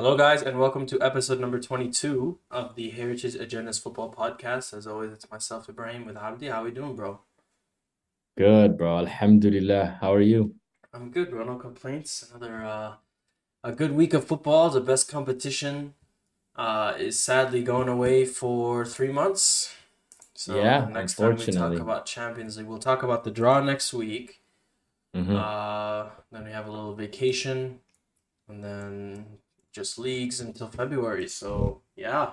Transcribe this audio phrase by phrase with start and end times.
[0.00, 4.72] Hello, guys, and welcome to episode number 22 of the Heritage Agendas Football Podcast.
[4.72, 6.46] As always, it's myself, Ibrahim, with Abdi.
[6.48, 7.20] How are we doing, bro?
[8.38, 9.00] Good, bro.
[9.00, 9.98] Alhamdulillah.
[10.00, 10.54] How are you?
[10.94, 11.44] I'm good, bro.
[11.44, 12.30] No complaints.
[12.30, 12.94] Another uh,
[13.62, 14.70] a good week of football.
[14.70, 15.92] The best competition
[16.56, 19.74] uh, is sadly going away for three months.
[20.34, 23.92] So Yeah, next time we talk about Champions League, we'll talk about the draw next
[23.92, 24.40] week.
[25.14, 25.36] Mhm.
[25.36, 27.80] Uh, then we have a little vacation,
[28.48, 29.26] and then
[29.74, 31.28] just leagues until February.
[31.28, 32.32] So yeah,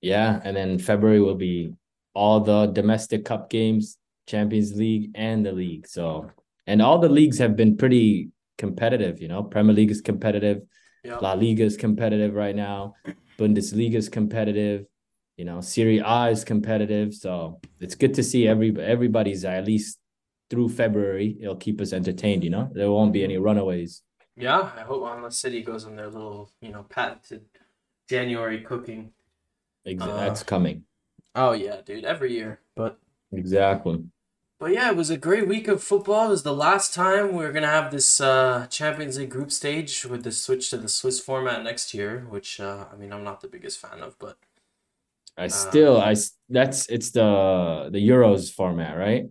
[0.00, 1.74] Yeah, and then February will be
[2.14, 5.86] all the domestic cup games, Champions League, and the league.
[5.86, 6.30] So,
[6.66, 9.20] and all the leagues have been pretty competitive.
[9.20, 10.62] You know, Premier League is competitive,
[11.04, 11.18] yeah.
[11.18, 12.94] La Liga is competitive right now,
[13.38, 14.86] Bundesliga is competitive.
[15.36, 17.14] You know, Serie A is competitive.
[17.14, 19.98] So it's good to see every everybody's at least
[20.48, 21.36] through February.
[21.40, 22.42] It'll keep us entertained.
[22.42, 24.02] You know, there won't be any runaways.
[24.36, 27.46] Yeah, I hope unless City goes on their little, you know, patented
[28.08, 29.12] January cooking.
[29.84, 30.84] Ex- Uh, That's coming.
[31.34, 32.60] Oh yeah, dude, every year.
[32.74, 32.98] But
[33.32, 34.04] Exactly.
[34.58, 36.26] but yeah, it was a great week of football.
[36.26, 40.04] It was the last time we are gonna have this uh, Champions League group stage
[40.06, 43.40] with the switch to the Swiss format next year, which uh, I mean I'm not
[43.40, 44.38] the biggest fan of, but
[45.36, 46.14] I still I
[46.48, 49.26] that's it's the the Euros format, right?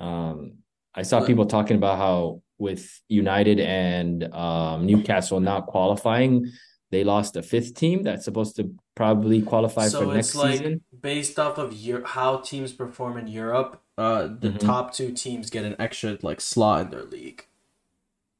[0.00, 0.58] Um
[0.94, 1.26] I saw What?
[1.26, 6.46] people talking about how with United and um Newcastle not qualifying,
[6.90, 10.58] they lost a fifth team that's supposed to probably qualify so for next it's like
[10.58, 10.80] season.
[11.00, 13.80] based off of your how teams perform in Europe.
[13.96, 14.58] Uh, the Mhm.
[14.60, 17.44] top two teams get an extra like slot in their league.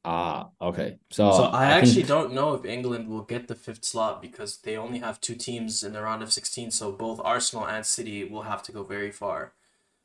[0.05, 0.99] Ah, okay.
[1.11, 4.23] So So I, I think- actually don't know if England will get the fifth slot
[4.23, 7.85] because they only have two teams in the round of 16, so both Arsenal and
[7.85, 9.53] City will have to go very far.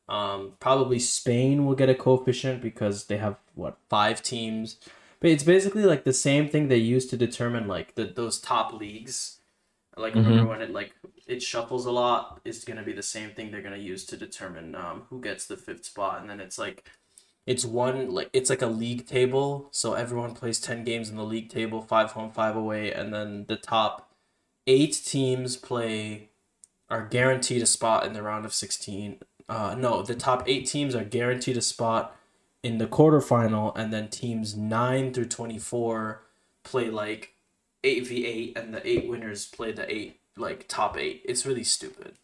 [0.09, 4.77] Um, probably Spain will get a coefficient because they have what five teams,
[5.19, 8.73] but it's basically like the same thing they use to determine like the those top
[8.73, 9.39] leagues.
[9.95, 10.47] Like remember Mhm.
[10.49, 10.93] when it like
[11.27, 14.75] it shuffles a lot, it's gonna be the same thing they're gonna use to determine
[14.75, 16.83] um who gets the fifth spot, and then it's like
[17.45, 19.67] it's one like it's like a league table.
[19.71, 22.91] So everyone plays 10 games in the league table five home five away.
[22.93, 24.09] And then the top
[24.67, 26.29] eight teams play
[26.89, 29.19] are guaranteed a spot in the round of 16
[29.49, 32.15] uh no the top eight teams are guaranteed a spot
[32.61, 36.23] in the quarterfinal and then teams 9 through 24
[36.63, 37.35] play like
[37.83, 42.15] 8v8 and the eight winners play the eight like top eight it's really stupid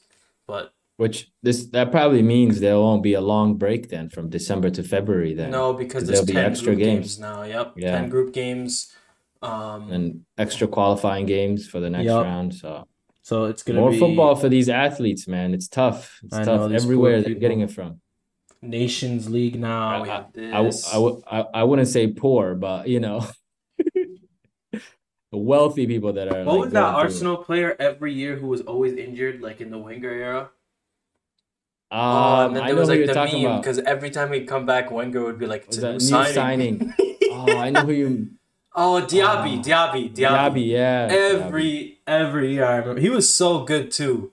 [0.48, 4.70] but which this that probably means there won't be a long break then from December
[4.72, 5.50] to February then.
[5.50, 7.16] No, because there'll be extra games.
[7.16, 7.20] games.
[7.20, 7.44] now.
[7.44, 7.76] Yep.
[7.78, 7.92] Yeah.
[7.92, 8.94] 10 group games.
[9.42, 12.26] Um And extra qualifying games for the next Yup.
[12.26, 12.54] round.
[12.54, 12.86] So
[13.30, 15.54] so it's going to more be football for these athletes, man.
[15.54, 16.20] It's tough.
[16.24, 17.42] It's I know, tough these poor everywhere they're people.
[17.42, 18.02] getting it from.
[18.62, 20.02] Nations League now.
[20.02, 20.90] We I- have I, w- this.
[20.90, 23.26] I, w- I, I wouldn't say poor, but you know,
[25.32, 26.98] the wealthy people that are what like was that going it.
[26.98, 30.50] Arsenal player every year who was always injured like in the Wenger era?
[31.92, 33.62] oh, Um, and then I know was like you're the talking meme about.
[33.62, 36.00] because every time he'd come back, Wenger would be like, "It's a new new
[36.34, 36.94] signing."
[37.32, 38.30] Oh, I know who you.
[38.76, 39.62] Oh, Diaby, Oh.
[39.62, 40.16] Diaby, Diaby.
[40.16, 41.08] Diaby, yeah.
[41.10, 41.12] Diaby.
[41.46, 44.32] Every every year, I remember he was so good too.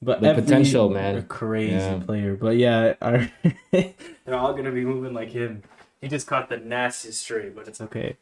[0.00, 1.16] But The potential, man.
[1.16, 1.98] a crazy Yeah.
[2.04, 2.36] player.
[2.36, 3.28] But yeah, our,
[3.72, 5.62] they're all gonna be moving like him.
[6.00, 8.16] He just caught the nastiest stray, but it's okay.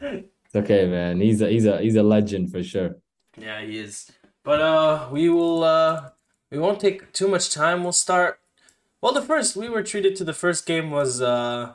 [0.00, 1.20] It's okay, man.
[1.20, 2.96] He's a he's a he's a legend for sure.
[3.36, 4.10] Yeah, he is.
[4.42, 6.10] But uh, we will uh,
[6.50, 7.82] we won't take too much time.
[7.82, 8.38] We'll start.
[9.00, 11.74] Well, the first we were treated to the first game was uh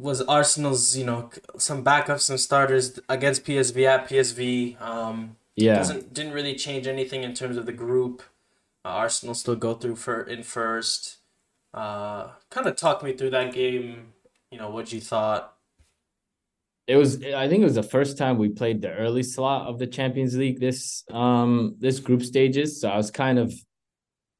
[0.00, 4.80] was Arsenal's you know some backups, some starters against PSV at PSV.
[4.80, 5.76] Um, Yeah.
[5.76, 8.22] doesn't didn't really change anything in terms of the group.
[8.84, 11.18] Uh, Arsenal still go through for in first.
[11.74, 14.12] Uh, kind of talk me through that game.
[14.50, 15.54] You know what you thought.
[16.86, 19.78] It was I think it was the first time we played the early slot of
[19.78, 22.80] the Champions League this um this group stages.
[22.80, 23.52] So I was kind of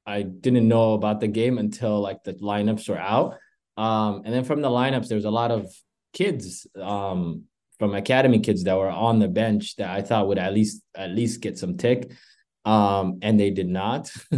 [0.07, 3.39] I didn't know about the game until like the lineups were out.
[3.81, 5.63] Um and then from the lineups there was a lot of
[6.13, 7.45] kids um
[7.79, 11.11] from academy kids that were on the bench that I thought would at least at
[11.11, 12.11] least get some tick.
[12.65, 14.13] Um and they did not.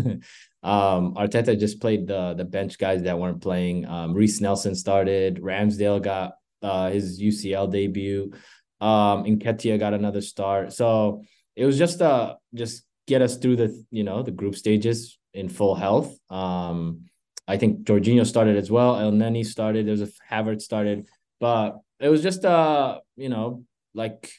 [0.72, 3.86] um Arteta just played the the bench guys that weren't playing.
[3.86, 8.32] Um Reiss Nelson started, Ramsdale got uh, his UCL debut.
[8.80, 10.72] Um, Nketiah got another start.
[10.72, 11.22] So
[11.54, 15.48] it was just uh just get us through the you know the group stages in
[15.48, 16.16] full health.
[16.30, 17.06] Um,
[17.48, 18.96] I think Jorginho started as well.
[18.96, 19.86] Elneny started.
[19.86, 21.08] There was a Havertz started,
[21.40, 24.30] but it was just uh you know like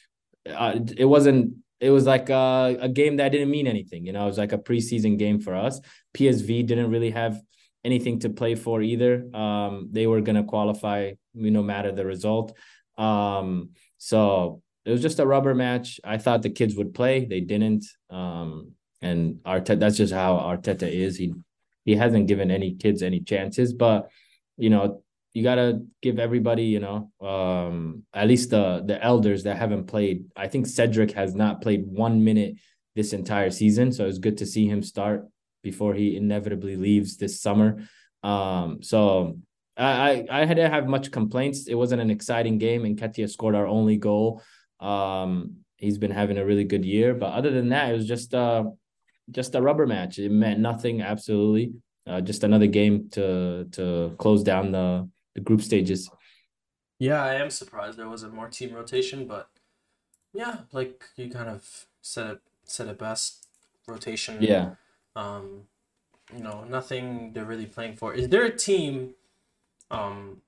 [0.48, 1.54] uh, it wasn't.
[1.80, 4.06] It was like a, a game that didn't mean anything.
[4.06, 5.80] You know, it was like a preseason game for us.
[6.16, 7.40] PSV didn't really have
[7.84, 9.28] anything to play for either.
[9.34, 12.56] Um, they were gonna qualify, you no matter the result.
[12.96, 16.00] Um, So it was just a rubber match.
[16.04, 17.84] I thought the kids would play, they didn't.
[18.10, 21.16] Um, and Arteta, that's just how Arteta is.
[21.16, 21.32] He
[21.84, 24.08] he hasn't given any kids any chances, but
[24.56, 25.02] you know,
[25.32, 30.26] you gotta give everybody, you know, um, at least the the elders that haven't played.
[30.36, 32.54] I think Cedric has not played one minute
[32.94, 35.26] this entire season, so it's good to see him start
[35.62, 37.82] before he inevitably leaves this summer.
[38.22, 39.38] Um, so
[39.76, 41.66] I, I didn't have much complaints.
[41.66, 44.40] It wasn't an exciting game, and Nketiah scored our only goal.
[44.78, 48.34] Um, he's been having a really good year, but other than that, it was just
[48.34, 48.64] uh
[49.30, 50.18] just a rubber match.
[50.18, 51.72] It meant nothing, absolutely.
[52.06, 56.10] Uh, just another game to to close down the the group stages.
[56.98, 59.48] Yeah, I am surprised there wasn't more team rotation, but
[60.32, 63.46] yeah, like you kind of said it said it best.
[63.86, 64.38] Rotation.
[64.40, 64.74] Yeah.
[65.14, 65.64] Um,
[66.34, 68.14] you know, nothing they're really playing for.
[68.14, 69.14] Is there a team?
[69.90, 70.40] Um,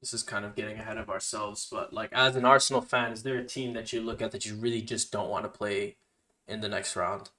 [0.00, 3.22] this is kind of getting ahead of ourselves, but like as an Arsenal fan, is
[3.22, 5.96] there a team that you look at that you really just don't want to play
[6.46, 7.30] in the next round?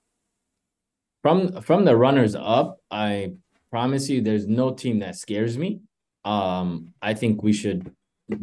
[1.27, 3.33] From from the runners up, I
[3.69, 5.81] promise you, there's no team that scares me.
[6.23, 7.91] Um, I think we should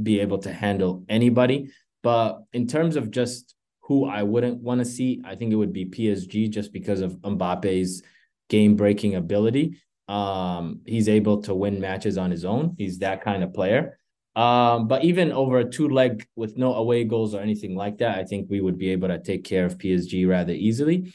[0.03, 1.71] be able to handle anybody.
[2.03, 3.55] But in terms of just
[3.85, 7.17] who I wouldn't want to see, I think it would be PSG just because of
[7.23, 8.03] Mbappe's
[8.51, 9.81] game breaking ability.
[10.07, 12.75] Um, he's able to win matches on his own.
[12.77, 13.99] He's that kind of player.
[14.37, 18.19] Um, but even over a two leg with no away goals or anything like that,
[18.19, 21.15] I think we would be able to take care of PSG rather easily.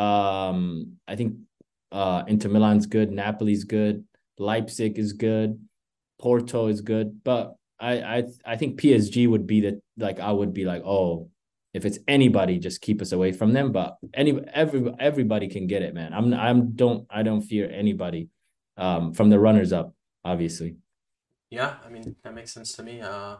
[0.00, 1.34] Um, I think
[1.92, 4.04] uh, Inter Milan's good, Napoli's good,
[4.38, 5.60] Leipzig is good,
[6.18, 10.52] Porto is good, but I I I think PSG would be the like I would
[10.54, 11.30] be like oh
[11.72, 13.72] if it's anybody just keep us away from them.
[13.72, 16.12] But any every everybody can get it man.
[16.12, 18.28] I'm I'm don't I don't fear anybody
[18.76, 19.94] um from the runners up
[20.24, 20.76] obviously.
[21.50, 23.00] Yeah I mean that makes sense to me.
[23.00, 23.36] Uh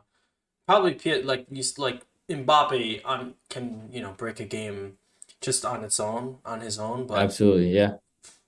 [0.67, 4.97] probably like you like Mbappe on can you know break a game
[5.41, 7.95] just on its own on his own but absolutely yeah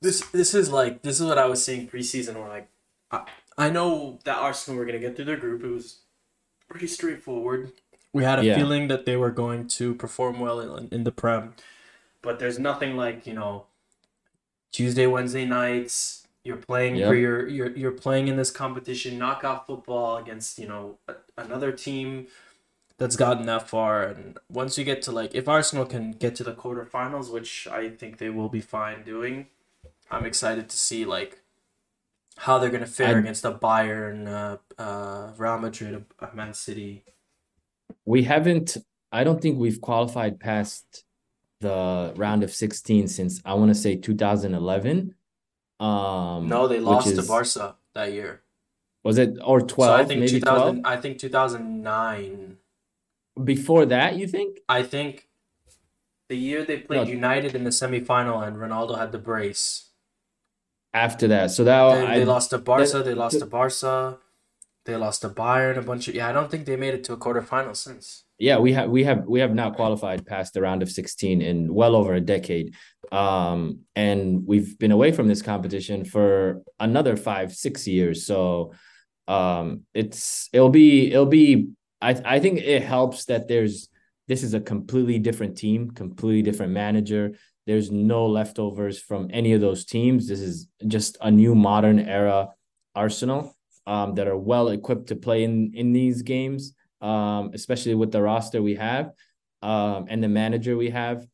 [0.03, 2.69] this this is like this is what I was saying preseason where like
[3.11, 3.25] I,
[3.57, 5.63] I know that Arsenal were gonna get through their group.
[5.63, 6.01] It was
[6.69, 7.73] pretty straightforward.
[8.13, 8.57] We had a yeah.
[8.57, 11.55] feeling that they were going to perform well in, in the Prem,
[12.21, 13.67] but there's nothing like you know
[14.73, 16.27] Tuesday, Wednesday nights.
[16.45, 17.09] You're playing yep.
[17.09, 20.99] for your you're you're playing in this competition, knockout football against you know
[21.39, 22.27] another team
[23.03, 24.05] that's gotten that far.
[24.05, 27.89] And once you get to like, if Arsenal can get to the quarterfinals, which I
[27.91, 29.49] think they will be fine doing,
[30.09, 31.43] I'm excited to see like
[32.37, 37.05] how they're gonna fare I, against the Bayern, uh, uh, Real Madrid, uh, Man City.
[38.05, 38.77] We haven't.
[39.11, 41.05] I don't think we've qualified past
[41.61, 45.15] the round of 16 since I want to say 2011.
[45.81, 48.43] Um, no, they lost is, to Barca that year.
[49.03, 49.91] Was it or 12?
[49.91, 50.81] So I think maybe 12?
[50.85, 52.59] I think 2009.
[53.43, 54.59] Before that, you think?
[54.69, 55.29] I think
[56.29, 57.13] the year they played no.
[57.13, 59.91] United in the semifinal and Ronaldo had the brace
[60.93, 61.51] after that.
[61.51, 62.87] So that they, I, they lost to Barca.
[62.91, 64.19] That, they lost to Barca.
[64.85, 65.79] They lost to Bayern.
[65.79, 66.29] A bunch of yeah.
[66.29, 68.25] I don't think they made it to a quarterfinal since.
[68.39, 71.73] Yeah, we have we have we have not qualified past the round of sixteen in
[71.73, 72.75] well over a decade,
[73.13, 78.27] um, and we've been away from this competition for another five six years.
[78.27, 78.75] So,
[79.27, 81.71] um, it's it'll be it'll be.
[82.03, 83.89] I I think it helps that there's
[84.29, 87.35] this is a completely different team, completely different manager.
[87.67, 90.29] There's no leftovers from any of those teams.
[90.29, 92.49] This is just a new modern era
[92.95, 93.57] Arsenal
[93.87, 98.23] um, that are well equipped to play in in these games, um, especially with the
[98.23, 99.13] roster we have
[99.63, 101.27] um, and the manager we have.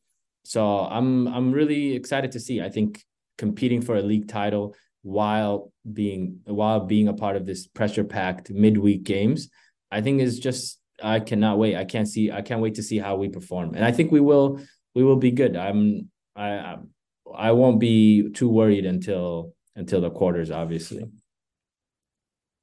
[0.43, 2.61] So I'm I'm really excited to see.
[2.61, 3.03] I think
[3.37, 8.49] competing for a league title while being while being a part of this pressure packed
[8.49, 9.49] midweek games,
[9.91, 11.75] I think is just I cannot wait.
[11.75, 13.75] I can't see I can't wait to see how we perform.
[13.75, 14.59] And I think we will
[14.95, 15.55] we will be good.
[15.55, 16.77] I'm I
[17.35, 21.09] I won't be too worried until until the quarters, obviously.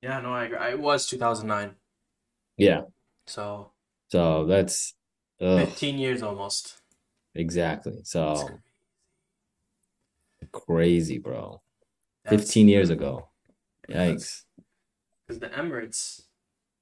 [0.03, 0.59] Yeah, no, I agree.
[0.59, 1.75] It was 2009.
[2.57, 2.83] Yeah.
[3.27, 3.73] So.
[4.09, 4.95] So that's.
[5.41, 5.67] Ugh.
[5.67, 6.81] 15 years almost.
[7.35, 8.01] Exactly.
[8.05, 8.49] So.
[10.53, 11.63] Crazy, bro.
[12.25, 13.29] That's 15 years ago.
[13.89, 14.43] Yikes.
[15.27, 16.23] Because the Emirates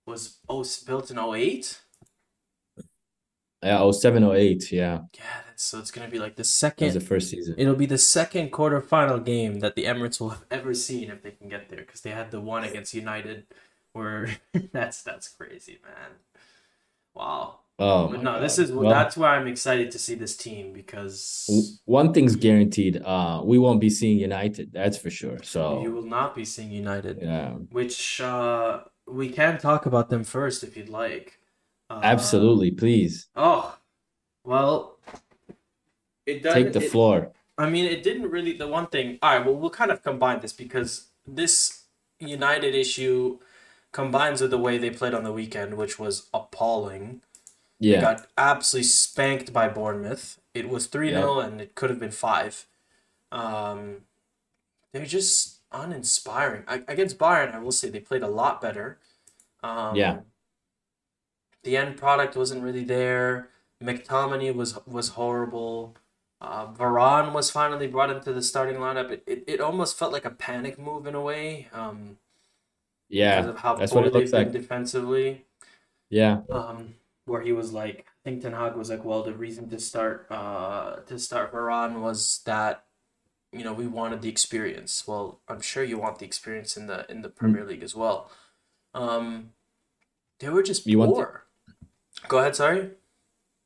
[0.07, 1.81] was oh, built in 08?
[3.65, 5.01] Yeah, oh seven or eight, yeah.
[5.15, 6.93] Yeah, that's, so it's gonna be like the second.
[6.93, 7.55] the first season.
[7.57, 11.31] It'll be the second quarterfinal game that the Emirates will have ever seen if they
[11.31, 13.47] can get there, because they had the one against United,
[13.95, 14.29] where
[14.73, 16.11] that's that's crazy, man.
[17.15, 17.61] Wow.
[17.79, 18.43] Oh, but no, God.
[18.43, 23.03] this is well, that's why I'm excited to see this team because one thing's guaranteed:
[23.03, 24.73] uh, we won't be seeing United.
[24.75, 25.39] That's for sure.
[25.43, 27.21] So you will not be seeing United.
[27.23, 27.53] Yeah.
[27.71, 31.39] Which uh, we can talk about them first if you'd like.
[31.91, 33.77] Uh, Absolutely, please Oh,
[34.45, 34.99] well,
[36.27, 37.33] it does take the it- floor.
[37.57, 38.55] I mean, it didn't really.
[38.57, 39.19] The one thing.
[39.23, 39.47] All right.
[39.47, 41.85] Well, we'll kind of combine this because this
[42.19, 43.39] United issue
[43.93, 47.21] combines with the way they played on the weekend, which was appalling.
[47.79, 50.41] They Yeah, got absolutely spanked by Bournemouth.
[50.53, 52.67] It was 3 0 and it could have been 5.
[53.31, 53.99] Um,
[54.93, 56.65] they're just uninspiring.
[56.69, 58.99] I, against Bayern, I will say they played a lot better.
[59.63, 60.21] Um, Yeah.
[61.65, 63.49] The end product wasn't really there.
[63.83, 65.97] McTominay was was horrible.
[66.41, 69.11] Uh, Varane was finally brought into the starting lineup.
[69.11, 72.19] It, it, it almost felt like a panic move in a way um,
[73.21, 74.53] because of how that's poor what it they've looks been like.
[74.53, 75.45] defensively
[76.11, 76.95] yeah, um,
[77.27, 80.27] where he was like, I think Ten Hag was like, well, the reason to start
[80.31, 82.85] uh to start Varane was that
[83.55, 85.05] you know we wanted the experience.
[85.07, 88.31] Well, I'm sure you want the experience in the in the Premier League as well.
[88.95, 89.51] Um,
[90.41, 91.45] they were just You want the- poor.
[92.29, 92.91] Go ahead, sorry.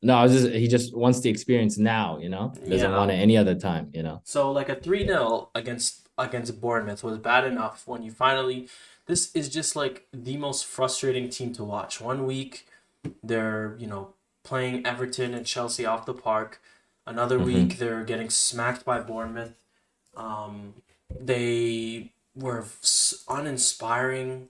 [0.01, 2.53] No, I was just he just wants the experience now, you know?
[2.55, 2.97] Doesn't Yeah.
[2.97, 4.21] want it any other time, you know?
[4.23, 8.67] So like a 3-0 against against Bournemouth was bad enough when you finally
[9.05, 11.99] this is just like the most frustrating team to watch.
[11.99, 12.67] One week
[13.23, 16.61] they're, you know, playing Everton and Chelsea off the park.
[17.07, 17.45] Another Mhm.
[17.45, 19.53] week they're getting smacked by Bournemouth.
[20.15, 20.75] Um
[21.19, 22.65] they were
[23.27, 24.49] uninspiring.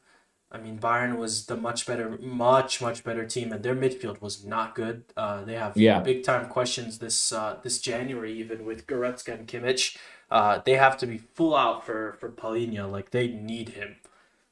[0.51, 4.43] I mean, Bayern was the much better, much much better team, and their midfield was
[4.43, 5.03] not good.
[5.15, 5.99] Uh, they have Yeah.
[5.99, 9.95] big time questions this uh, this January, even with Goretzka and Kimmich.
[10.31, 12.91] Uh, they have to be full out for for Palhinha.
[12.91, 13.97] Like they need him.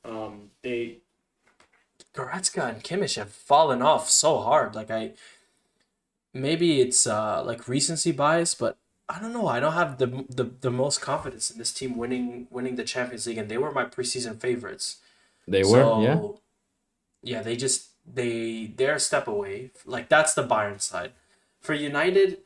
[0.05, 0.99] Um, they
[2.13, 4.75] Goretzka and Kimmich have fallen off so hard.
[4.75, 5.13] Like I,
[6.33, 8.77] maybe it's uh like recency bias, but
[9.09, 9.47] I don't know.
[9.47, 13.25] I don't have the the, the most confidence in this team winning winning the Champions
[13.25, 14.97] League, and they were my preseason favorites.
[15.47, 16.21] They were, yeah.
[17.23, 19.71] Yeah, they just they they're a step away.
[19.85, 21.11] Like that's the Bayern side.
[21.61, 22.39] For United,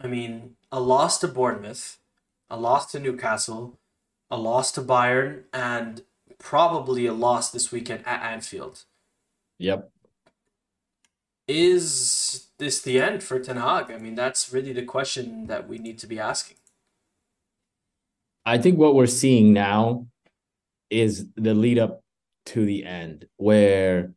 [0.00, 1.98] I mean, a loss to Bournemouth,
[2.48, 3.78] a loss to Newcastle,
[4.30, 6.02] a loss to Bayern, and
[6.38, 8.84] probably a loss this weekend at Anfield.
[9.58, 9.90] Yep.
[11.48, 13.90] Is this the end for Ten Hag?
[13.90, 16.56] I mean, that's really the question that we need to be asking.
[18.44, 20.06] I think what we're seeing now
[20.90, 22.02] is the lead up
[22.46, 24.12] to the end where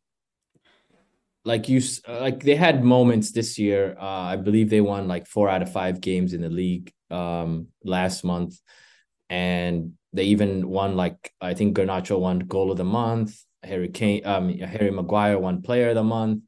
[1.45, 5.49] like you like they had moments this year uh I believe they won like 4
[5.49, 8.59] out of 5 games in the league um last month
[9.31, 14.25] and they even won like I think Garnacho won goal of the month Harry Kane
[14.25, 16.43] um Harry Maguire won player of the month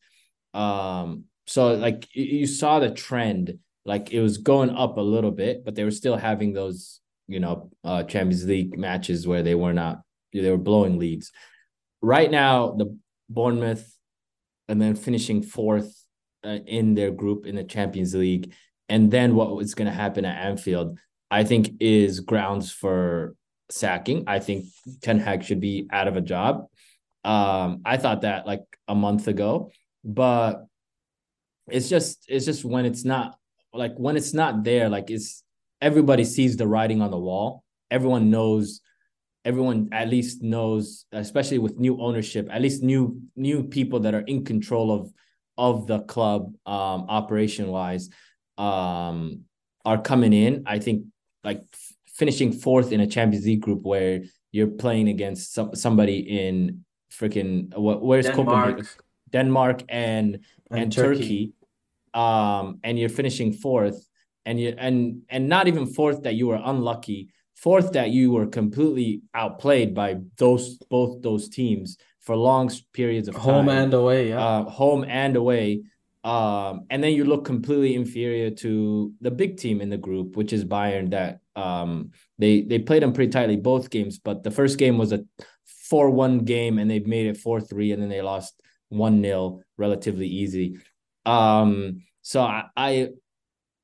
[0.53, 5.65] um so like you, saw the trend like it was going up a little bit
[5.65, 9.74] but they were still having those you know uh Champions League matches where they were
[9.74, 10.01] not
[10.39, 11.31] they were blowing leads.
[12.01, 12.98] Right now, the
[13.29, 13.88] Bournemouth
[14.67, 16.05] and then finishing fourth
[16.43, 18.53] uh, in their group in the Champions League,
[18.89, 20.98] and then what was going to happen at Anfield,
[21.29, 23.36] I think is grounds for
[23.70, 24.24] sacking.
[24.27, 24.65] I think
[25.01, 26.67] Ten Hag should be out of a job.
[27.24, 29.72] Um, I thought that like a month ago,
[30.03, 30.65] but
[31.70, 33.38] it's just it's just when it's not
[33.74, 35.43] like when it's not there, like it's
[35.81, 37.63] everybody sees the writing on the wall.
[37.89, 38.81] Everyone knows
[39.43, 44.22] everyone at least knows especially with new ownership at least new new people that are
[44.22, 45.12] in control of
[45.58, 48.10] of the club um operation wise
[48.60, 49.41] um
[49.84, 50.63] are coming in.
[50.67, 51.05] I think
[51.43, 56.20] like f- finishing fourth in a champions league group where you're playing against some somebody
[56.20, 58.88] in freaking what where's Copenhagen
[59.32, 61.54] Denmark denmark and and, turkey.
[62.14, 64.08] um and you're finishing fourth
[64.46, 68.48] and you and and not even fourth that you were unlucky fourth that you were
[68.48, 74.30] completely outplayed by those both those teams for long periods of time home and away.
[74.30, 75.82] Yeah, uh, home and away
[76.24, 80.54] um and then you look completely inferior to the big team in the group which
[80.54, 84.78] is Bayern that um they they played them pretty tightly both games but the first
[84.78, 85.26] game was a
[85.92, 88.61] 4-1 game and they made it 4-3 and then they lost
[88.91, 90.77] 1-0 relatively easy
[91.25, 93.10] um so I, I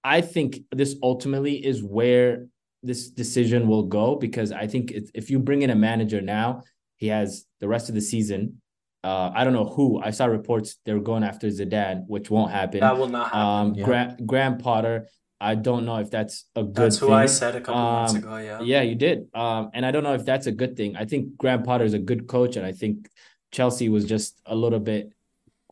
[0.03, 2.47] I think this ultimately is where
[2.83, 6.61] this decision will go because I think if, if you bring in a manager now,
[6.95, 8.61] he has the rest of the season.
[9.03, 9.99] Uh, I don't know who.
[10.01, 12.79] I saw reports they're going after Zidane, which won't happen.
[12.79, 13.39] that will not happen.
[13.41, 13.85] Um, yeah.
[13.85, 15.07] Graham, Graham Potter.
[15.41, 16.75] I don't know if that's a good.
[16.75, 17.15] That's who thing.
[17.15, 18.37] I said a couple months Um, ago.
[18.37, 18.61] Yeah.
[18.61, 19.27] Yeah, you did.
[19.33, 20.95] Um, and I don't know if that's a good thing.
[20.95, 23.09] I think Graham Potter is a good coach, and I think
[23.57, 25.11] Chelsea was just a little bit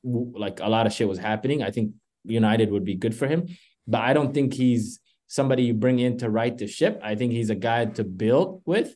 [0.03, 1.61] like a lot of shit was happening.
[1.61, 3.47] I think United would be good for him,
[3.85, 6.99] but I don't think he's somebody you bring in to right the ship.
[7.03, 8.95] I think he's a guy to build with.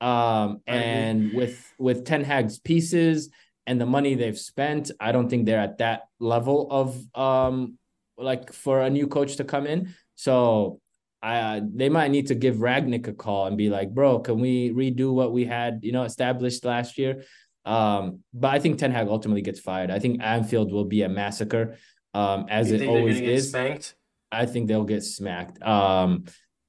[0.00, 3.30] Um, and with with Ten Hag's pieces
[3.68, 7.78] and the money they've spent, I don't think they're at that level of um
[8.18, 9.94] like for a new coach to come in.
[10.16, 10.80] So
[11.22, 14.70] I they might need to give Rangnick a call and be like, bro, can we
[14.70, 17.22] redo what we had, you know, established last year?
[17.64, 19.90] Um, but I think Ten Hag ultimately gets fired.
[19.90, 21.76] I think Anfield will be a massacre,
[22.12, 23.48] um, as it always is.
[23.48, 23.94] Spanked?
[24.30, 25.62] I think they'll get smacked.
[25.62, 26.24] Um,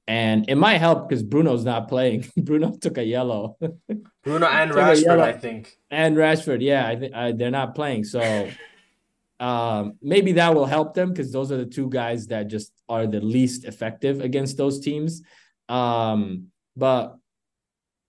[0.08, 2.26] and it might help because Bruno's not playing.
[2.36, 3.56] Bruno took a yellow.
[4.22, 5.76] Bruno and Rashford, I think.
[5.90, 8.04] And Rashford, yeah, I think they're not playing.
[8.04, 8.48] So
[9.40, 13.06] um, maybe that will help them because those are the two guys that just are
[13.06, 15.22] the least effective against those teams.
[15.68, 17.16] Um, but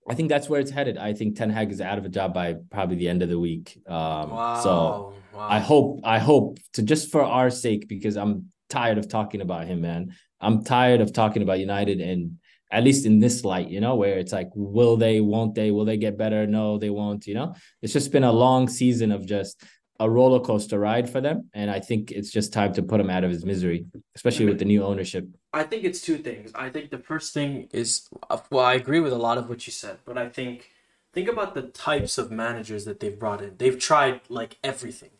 [0.09, 0.97] I think that's where it's headed.
[0.97, 3.39] I think Ten Hag is out of a job by probably the end of the
[3.39, 3.77] week.
[3.87, 4.61] Um, wow.
[4.63, 5.47] So wow.
[5.49, 9.67] I hope, I hope to just for our sake, because I'm tired of talking about
[9.67, 10.13] him, man.
[10.39, 12.37] I'm tired of talking about United and
[12.69, 15.85] at least in this light, you know, where it's like, will they, won't they, will
[15.85, 16.45] they get better?
[16.45, 17.55] No, they won't, you know.
[17.81, 19.63] It's just been a long season of just
[19.99, 21.49] a roller coaster ride for them.
[21.53, 23.85] And I think it's just time to put him out of his misery,
[24.15, 25.27] especially with the new ownership.
[25.53, 26.51] I think it's two things.
[26.55, 28.07] I think the first thing is,
[28.51, 30.71] well, I agree with a lot of what you said, but I think,
[31.13, 33.55] think about the types of managers that they've brought in.
[33.57, 35.11] They've tried like everything.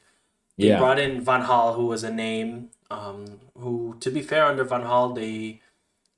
[0.58, 0.80] They yeah.
[0.80, 4.82] brought in Van Gaal, who was a name, um, who, to be fair, under Van
[4.82, 5.62] Gaal, they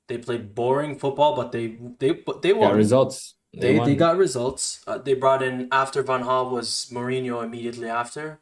[0.08, 3.34] they played boring football, but they they but they won results.
[3.52, 4.82] They they, they got results.
[4.86, 8.40] Uh, they brought in after Van Gaal was Mourinho immediately after.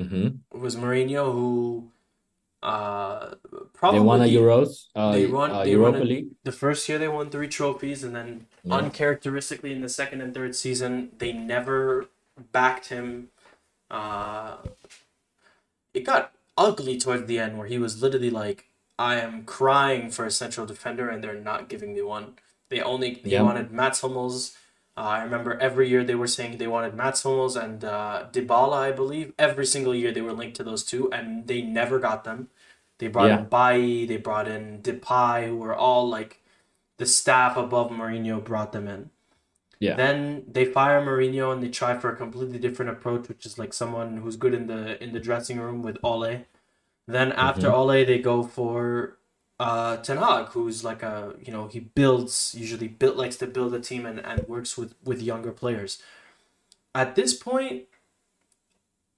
[0.00, 0.26] Mm-hmm.
[0.56, 1.90] It was Mourinho who
[2.62, 3.34] uh
[3.72, 4.88] probably they won a Euros.
[4.94, 6.28] Uh, they won uh, they Europa won a, League.
[6.44, 8.74] The first year they won three trophies, and then yeah.
[8.74, 12.06] uncharacteristically in the second and third season they never
[12.52, 13.28] backed him.
[13.90, 14.58] Uh,
[15.94, 18.66] it got ugly towards the end where he was literally like,
[18.98, 22.34] "I am crying for a central defender, and they're not giving me one."
[22.68, 24.56] They only they wanted Mats Hummels
[24.96, 28.76] uh, I remember every year they were saying they wanted Mats Hummels and uh, Dybala,
[28.76, 29.32] I believe.
[29.38, 32.48] Every single year they were linked to those two, and they never got them.
[32.98, 33.38] They brought yeah.
[33.38, 36.42] in Bailly, they brought in Depay, who were all like
[36.98, 39.10] the staff above Mourinho brought them in.
[39.78, 39.96] Yeah.
[39.96, 43.72] Then they fire Mourinho and they try for a completely different approach, which is like
[43.72, 46.44] someone who's good in the in the dressing room with Ole.
[47.08, 47.74] Then after mm-hmm.
[47.74, 49.16] Ole, they go for
[49.60, 53.74] uh, Ten Hag, who's like a you know he builds usually built likes to build
[53.74, 56.02] a team and, and works with with younger players.
[56.94, 57.84] At this point,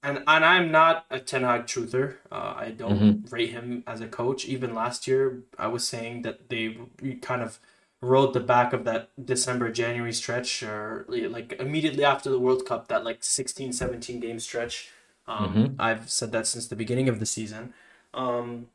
[0.03, 2.15] and and I'm not a Ten Hag truther.
[2.29, 3.33] Uh, I don't mm-hmm.
[3.33, 4.43] rate him as a coach.
[4.43, 6.77] Even last year, I was saying that they
[7.21, 7.57] kind of
[8.01, 12.89] rode the back of that December January stretch, or like immediately after the World Cup,
[12.89, 14.89] that like 16, 17 game stretch.
[15.25, 15.75] Um, mm-hmm.
[15.79, 17.73] I've said that since the beginning of the season.
[18.13, 18.67] Um,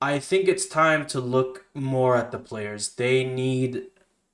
[0.00, 2.94] I think it's time to look more at the players.
[2.94, 3.86] They need,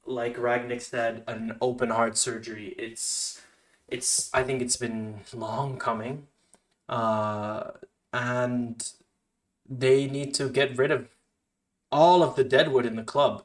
[0.04, 2.74] like Rangnick said, an open heart surgery.
[2.78, 3.40] It's,
[3.88, 4.30] it's.
[4.32, 6.28] I think it's been long coming,
[6.88, 7.72] uh,
[8.12, 8.92] and
[9.68, 11.08] they need to get rid of
[11.90, 13.44] all of the deadwood in the club.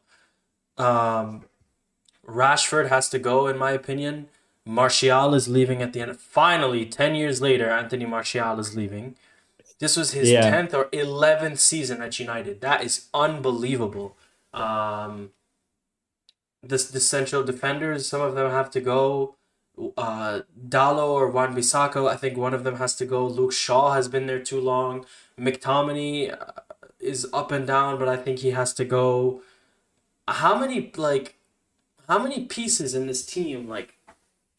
[0.77, 1.45] Um,
[2.27, 4.27] Rashford has to go, in my opinion.
[4.63, 6.19] Martial is leaving at the end.
[6.19, 9.15] Finally, ten years later, Anthony Martial is leaving.
[9.81, 10.43] This was his yeah.
[10.43, 12.61] 10th or 11th season at United.
[12.61, 14.15] That is unbelievable.
[14.53, 15.31] Um,
[16.61, 19.37] the, the central defenders, some of them have to go.
[19.97, 23.25] Uh, Dalot or Wan-Bissaka, I think one of them has to go.
[23.25, 25.03] Luke Shaw has been there too long.
[25.39, 26.61] McTominay uh,
[26.99, 29.41] is up and down, but I think he has to go.
[30.27, 31.37] How many like,
[32.07, 33.95] how many pieces in this team like,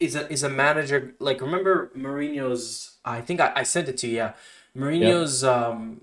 [0.01, 1.39] is a is a manager like?
[1.39, 2.97] Remember Mourinho's?
[3.05, 4.17] I think I, I sent it to you.
[4.17, 4.33] Yeah,
[4.77, 5.51] Mourinho's yep.
[5.51, 6.01] um,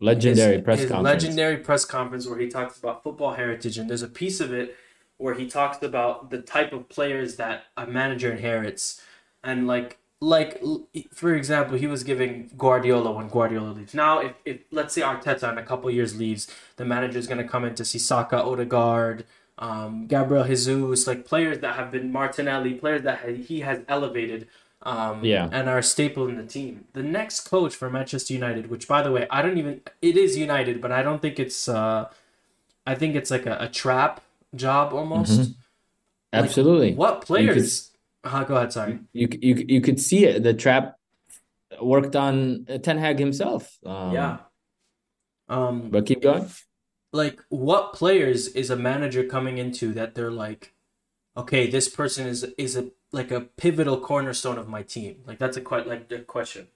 [0.00, 1.22] legendary his, press his conference.
[1.22, 4.76] legendary press conference where he talks about football heritage, and there's a piece of it
[5.16, 9.02] where he talks about the type of players that a manager inherits,
[9.42, 10.60] and like like
[11.12, 13.94] for example, he was giving Guardiola when Guardiola leaves.
[13.94, 17.38] Now, if, if let's say Arteta in a couple years leaves, the manager is going
[17.38, 19.24] to come in to see Saka, Odegaard,
[19.58, 24.48] um, Gabriel Jesus, like players that have been Martinelli, players that he has elevated
[24.82, 25.48] um, yeah.
[25.52, 26.84] and are a staple in the team.
[26.92, 30.36] The next coach for Manchester United, which by the way, I don't even it is
[30.36, 32.08] United, but I don't think it's uh,
[32.86, 34.22] I think it's like a, a trap
[34.54, 35.40] job almost.
[35.40, 35.52] Mm-hmm.
[36.32, 36.90] Absolutely.
[36.90, 37.90] Like, what players?
[38.22, 38.72] Could, uh, go ahead.
[38.72, 38.98] Sorry.
[39.12, 40.42] You you you could see it.
[40.42, 40.98] The trap
[41.80, 43.78] worked on Ten Hag himself.
[43.84, 44.38] Um, yeah.
[45.48, 46.48] Um, but keep going.
[47.12, 50.74] Like, what players is a manager coming into that they're like,
[51.36, 55.22] okay, this person is is a like a pivotal cornerstone of my team?
[55.26, 56.68] Like that's a quite like the question.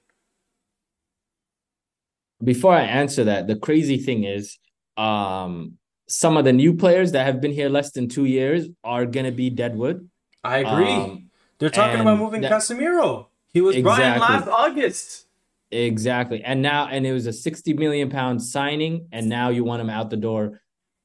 [2.42, 4.58] Before I answer that, the crazy thing is,
[4.96, 9.06] um, some of the new players that have been here less than two years are
[9.06, 10.08] gonna be deadwood.
[10.42, 10.90] I agree.
[10.90, 13.28] Um, They're talking about moving that- Casemiro.
[13.52, 14.20] He was Brian Exactly.
[14.36, 15.26] last August.
[15.70, 16.42] Exactly.
[16.42, 19.88] And now, and it was a 60 million pound signing, and now you want him
[19.88, 20.60] out the door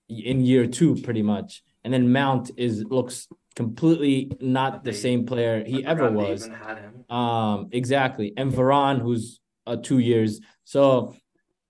[0.10, 1.63] in year two, pretty much.
[1.88, 6.45] And then Mount is looks completely not the same player he ever was.
[6.45, 7.10] even had him.
[7.10, 8.34] Um, exactly.
[8.36, 10.41] And Varane, who's uh, two years.
[10.65, 11.15] So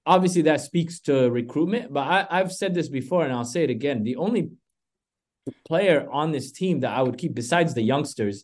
[0.07, 1.93] obviously that speaks to recruitment.
[1.93, 4.01] But I, I've said this before, and I'll say it again.
[4.01, 4.49] The only
[5.67, 8.43] player on this team that I would keep, besides the youngsters,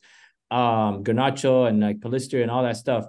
[0.51, 3.07] um, Garnacho and like Pellistri and all that stuff.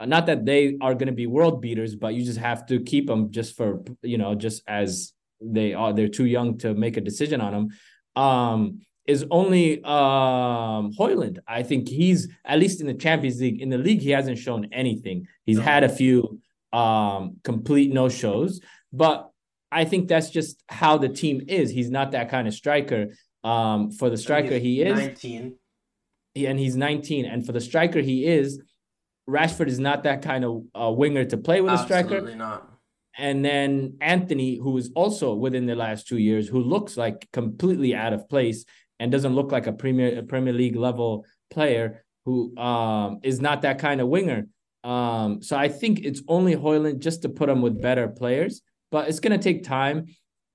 [0.00, 2.80] uh, Not that they are going to be world beaters, but you just have to
[2.80, 5.92] keep them just for you know, just as they are.
[5.92, 7.68] They're too young to make a decision on them.
[8.16, 11.38] Um, is only um Højlund.
[11.48, 13.60] I think he's at least in the Champions League.
[13.60, 15.26] In the league, he hasn't shown anything.
[15.46, 15.62] He's No.
[15.64, 16.40] had a few
[16.72, 18.60] um complete no shows,
[18.92, 19.30] but
[19.72, 21.70] I think that's just how the team is.
[21.70, 23.14] He's not that kind of striker.
[23.42, 25.54] Um, for the striker he is, 19.
[26.34, 27.24] he- and he's 19.
[27.24, 28.60] And for the striker he is,
[29.28, 32.16] Rashford is not that kind of uh, winger to play with a striker.
[32.16, 32.69] Absolutely not.
[33.20, 37.94] And then Antony, who is also within the last two years, who looks like completely
[37.94, 38.64] out of place
[38.98, 43.62] and doesn't look like a Premier a Premier League level player, who um, is not
[43.62, 44.46] that kind of winger.
[44.82, 49.08] Um, so I think it's only Højlund just to put him with better players, but
[49.08, 50.06] it's gonna take time.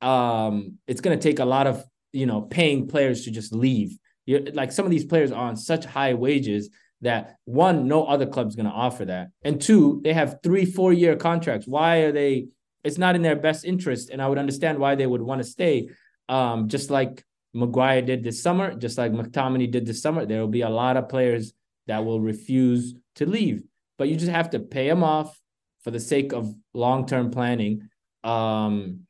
[0.02, 3.96] Um, it's gonna take a lot of you know paying players to just leave.
[4.26, 8.26] you like some of these players are on such high wages that one, no other
[8.26, 11.68] club's going to offer that, and two, they have three, four year contracts.
[11.68, 12.48] Why are they?
[12.86, 15.48] It's not in their best interest, and I would understand why they would want to
[15.48, 15.90] stay.
[16.30, 20.48] Um, just like Maguire did this summer, just like McTominay did this summer, there will
[20.48, 21.54] be a lot of players
[21.88, 23.64] that will refuse to leave,
[23.98, 25.40] but you just have to pay them off
[25.84, 27.90] for the sake of long term planning.
[28.24, 29.02] Um,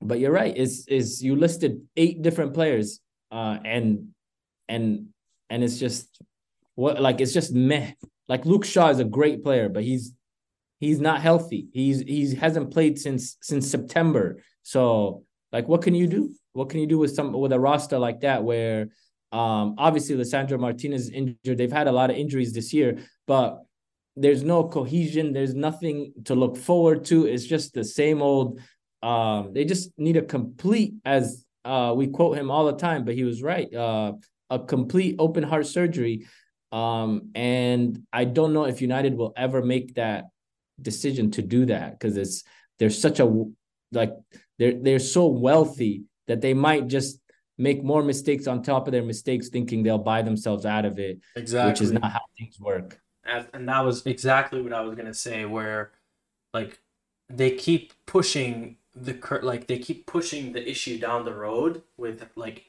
[0.00, 0.54] but you're right.
[0.56, 4.08] Is is you listed eight different players, uh, and
[4.68, 5.08] and
[5.50, 6.20] and it's just
[6.74, 7.92] what like it's just meh.
[8.28, 10.12] Like Luke Shaw is a great player, but he's
[10.80, 11.68] he's not healthy.
[11.72, 14.42] He's he's hasn't played since since September.
[14.62, 16.34] So like, what can you do?
[16.52, 18.88] What can you do with some with a roster like that where
[19.32, 21.58] um obviously Lisandro Martinez is injured.
[21.58, 23.62] They've had a lot of injuries this year, but
[24.16, 25.32] there's no cohesion.
[25.32, 27.26] There's nothing to look forward to.
[27.26, 28.60] It's just the same old.
[29.02, 33.14] Um, they just need a complete, as uh, we quote him all the time, but
[33.14, 33.72] he was right.
[33.74, 34.12] Uh,
[34.50, 36.26] a complete open heart surgery.
[36.70, 40.24] Um, and I don't know if United will ever make that
[40.80, 42.42] decision to do that because it's
[42.78, 43.44] they're such a
[43.92, 44.12] like
[44.58, 47.20] they're they're so wealthy that they might just
[47.58, 51.20] make more mistakes on top of their mistakes, thinking they'll buy themselves out of it,
[51.36, 51.70] Exactly.
[51.70, 52.98] which is not how things work.
[53.24, 55.44] and, and that was exactly what I was gonna say.
[55.44, 55.92] Where,
[56.52, 56.80] like,
[57.28, 62.26] they keep pushing the cur- like they keep pushing the issue down the road with
[62.34, 62.64] like,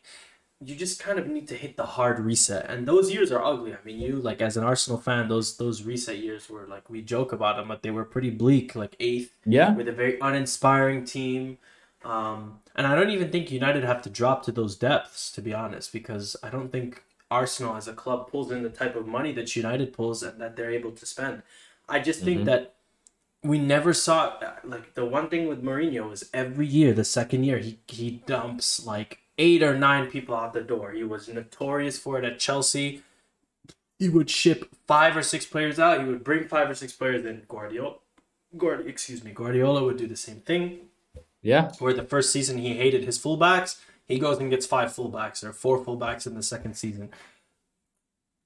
[0.65, 2.69] you just kind of need to hit the hard reset.
[2.69, 3.73] And those years are ugly.
[3.73, 7.01] I mean, you like as an Arsenal fan, those those reset years were like we
[7.01, 8.75] joke about them, but they were pretty bleak.
[8.75, 11.57] Like eighth Yeah, with a very uninspiring team.
[12.03, 15.53] Um, and I don't even think United have to drop to those depths, to be
[15.53, 19.31] honest, because I don't think Arsenal as a club pulls in the type of money
[19.33, 21.41] that United pulls and that they're able to spend.
[21.89, 22.45] I just think Mhm.
[22.45, 22.75] that
[23.43, 27.59] we never saw like the one thing with Mourinho is every year, the second year,
[27.59, 30.91] he he dumps like eight or nine people out the door.
[30.91, 33.03] He was notorious for it at Chelsea.
[33.99, 36.01] He would ship five or six players out.
[36.01, 37.43] He would bring five or six players in.
[37.47, 37.95] Guardiola,
[38.57, 40.79] Guardi, excuse me, Guardiola would do the same thing.
[41.41, 45.43] yeah, Where the first season he hated his fullbacks, he goes and gets five fullbacks
[45.43, 47.09] or four fullbacks in the second season.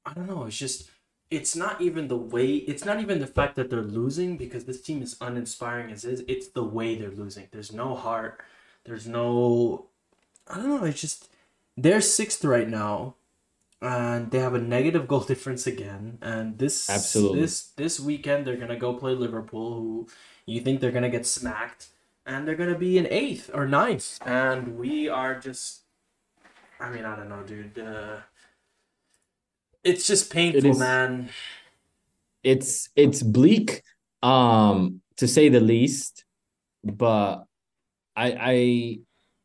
[0.05, 0.45] I don't know.
[0.45, 0.89] It's just,
[1.29, 2.55] it's not even the way.
[2.55, 6.23] It's not even the fact that they're losing because this team is uninspiring as is.
[6.27, 7.47] It's the way they're losing.
[7.51, 8.41] There's no heart.
[8.85, 9.88] There's no.
[10.49, 10.83] I don't know.
[10.85, 11.29] It's just
[11.77, 13.15] they're sixth right now,
[13.81, 16.17] and they have a negative goal difference again.
[16.21, 17.41] And this Absolutely.
[17.41, 20.07] this this weekend they're gonna go play Liverpool, who
[20.45, 21.87] you think they're gonna get smacked,
[22.25, 25.81] and they're gonna be in eighth or ninth, and we are just.
[26.81, 27.77] I mean, I don't know, dude.
[27.77, 28.19] Uh,
[29.83, 30.79] it's just painful, is.
[30.79, 31.29] man.
[32.41, 33.83] it's it's bleak,
[34.23, 36.23] um, to say the least.
[36.83, 37.43] But
[38.15, 38.99] I I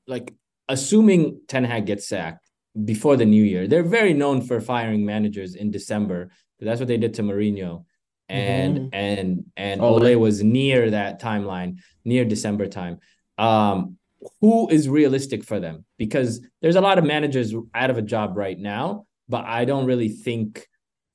[0.06, 0.32] like
[0.68, 2.48] assuming Ten Hag gets sacked
[2.84, 3.68] before the new year.
[3.68, 6.30] They're very known for firing managers in December.
[6.60, 7.84] That's what they did to Mourinho.
[8.28, 8.88] And Mhm.
[8.92, 10.02] and and Ole.
[10.06, 12.98] Ole was near that timeline, near December time.
[13.36, 13.98] Um,
[14.40, 15.84] who is realistic for them?
[15.98, 19.84] Because there's a lot of managers out of a job right now, but I don't
[19.84, 20.66] really think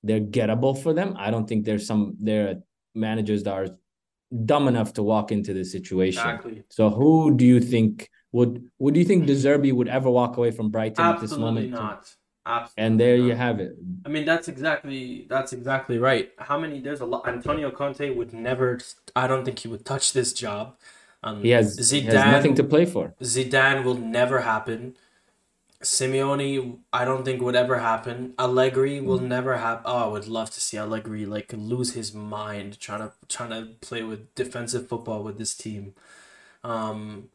[0.04, 1.16] they're gettable for them.
[1.18, 2.56] I don't think there's some there are
[2.94, 3.70] managers that are
[4.46, 6.22] dumb enough to walk into this situation.
[6.22, 6.64] Exactly.
[6.70, 10.52] So who do you think would would you think De Zerbi would ever walk away
[10.52, 11.72] from Brighton at this Absolutely moment?
[11.72, 12.15] not.
[12.46, 13.26] Absolutely and there not.
[13.26, 13.76] you have it.
[14.06, 16.32] I mean, that's exactly that's exactly right.
[16.38, 16.80] How many?
[16.80, 17.28] There's a lot.
[17.28, 18.80] Antonio Conte would never.
[19.15, 20.76] I don't think he would touch this job.
[21.22, 23.13] Um, He has, he has nothing to play for.
[23.22, 24.96] Zidane will never happen.
[25.84, 28.34] Simeone, I don't think would ever happen.
[28.38, 29.84] Allegri will never happen.
[29.86, 33.74] Oh, I would love to see Allegri like lose his mind trying to trying to
[33.80, 35.94] play with defensive football with this team.
[36.63, 37.30] Um,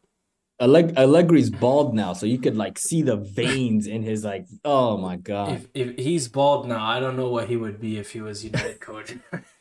[0.65, 4.47] Alleg- Allegri's bald now, so you could like see the veins in his like.
[4.65, 5.53] Oh my god!
[5.53, 8.45] if if he's bald now, I don't know what he would be if he was
[8.45, 9.15] United coach.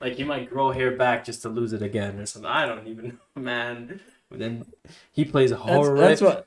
[0.00, 2.50] like he might grow hair back just to lose it again or something.
[2.50, 4.00] I don't even know, man.
[4.30, 4.66] But then
[5.10, 6.08] he plays That's, horrific.
[6.08, 6.46] that's what.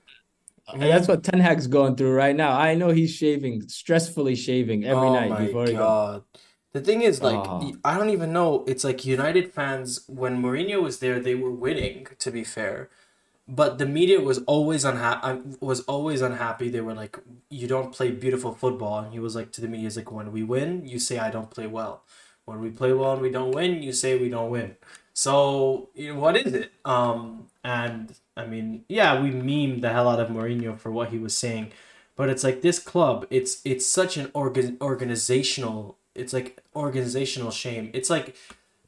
[0.77, 2.57] That's what Ten Hag's going through right now.
[2.57, 6.21] I know he's shaving, stressfully shaving every oh night my before he goes.
[6.71, 7.73] The thing is, like, Oh.
[7.83, 8.63] I don't even know.
[8.67, 12.89] It's like United fans, when Mourinho was there, they were winning, to be fair.
[13.59, 15.41] But the media was always unhappy.
[15.59, 16.69] Was always unhappy.
[16.69, 19.87] They were like, "You don't play beautiful football." And he was like to the media,
[19.87, 21.95] "He's like, when we win, you say I don't play well.
[22.45, 24.69] When we play well and we don't win, you say we don't win."
[25.13, 26.71] So you know, what is it?
[26.85, 31.19] Um, and I mean, yeah, we meme the hell out of Mourinho for what he
[31.19, 31.65] was saying,
[32.15, 33.27] but it's like this club.
[33.29, 35.97] It's it's such an organ organizational.
[36.15, 37.89] It's like organizational shame.
[37.93, 38.35] It's like,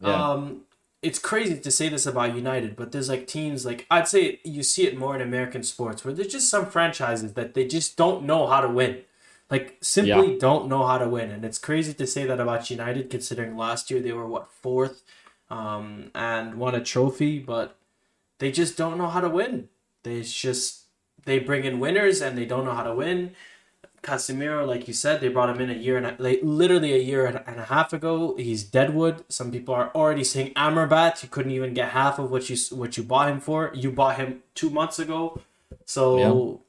[0.02, 0.32] Yeah.
[0.32, 0.62] um,
[1.04, 4.64] it's crazy to say this about United, but there's like teams like I'd say you
[4.64, 8.24] see it more in American sports where there's just some franchises that they just don't
[8.24, 9.02] know how to win.
[9.50, 11.30] Like simply don't know how to win.
[11.30, 15.04] And it's crazy to say that about United considering last year they were what fourth
[15.50, 17.78] um and won a trophy, but
[18.40, 19.68] they just don't know how to win.
[20.04, 20.86] They just
[21.26, 23.36] they bring in winners and they don't know how to win.
[24.04, 26.98] Casemiro, like you said, they brought him in a year and a, like literally a
[27.12, 28.36] year and a half ago.
[28.38, 29.24] He's deadwood.
[29.30, 31.24] Some people are already saying Amrabat.
[31.24, 33.72] You couldn't even get half of what you what you bought him for.
[33.74, 35.42] You bought him two months ago,
[35.86, 36.62] so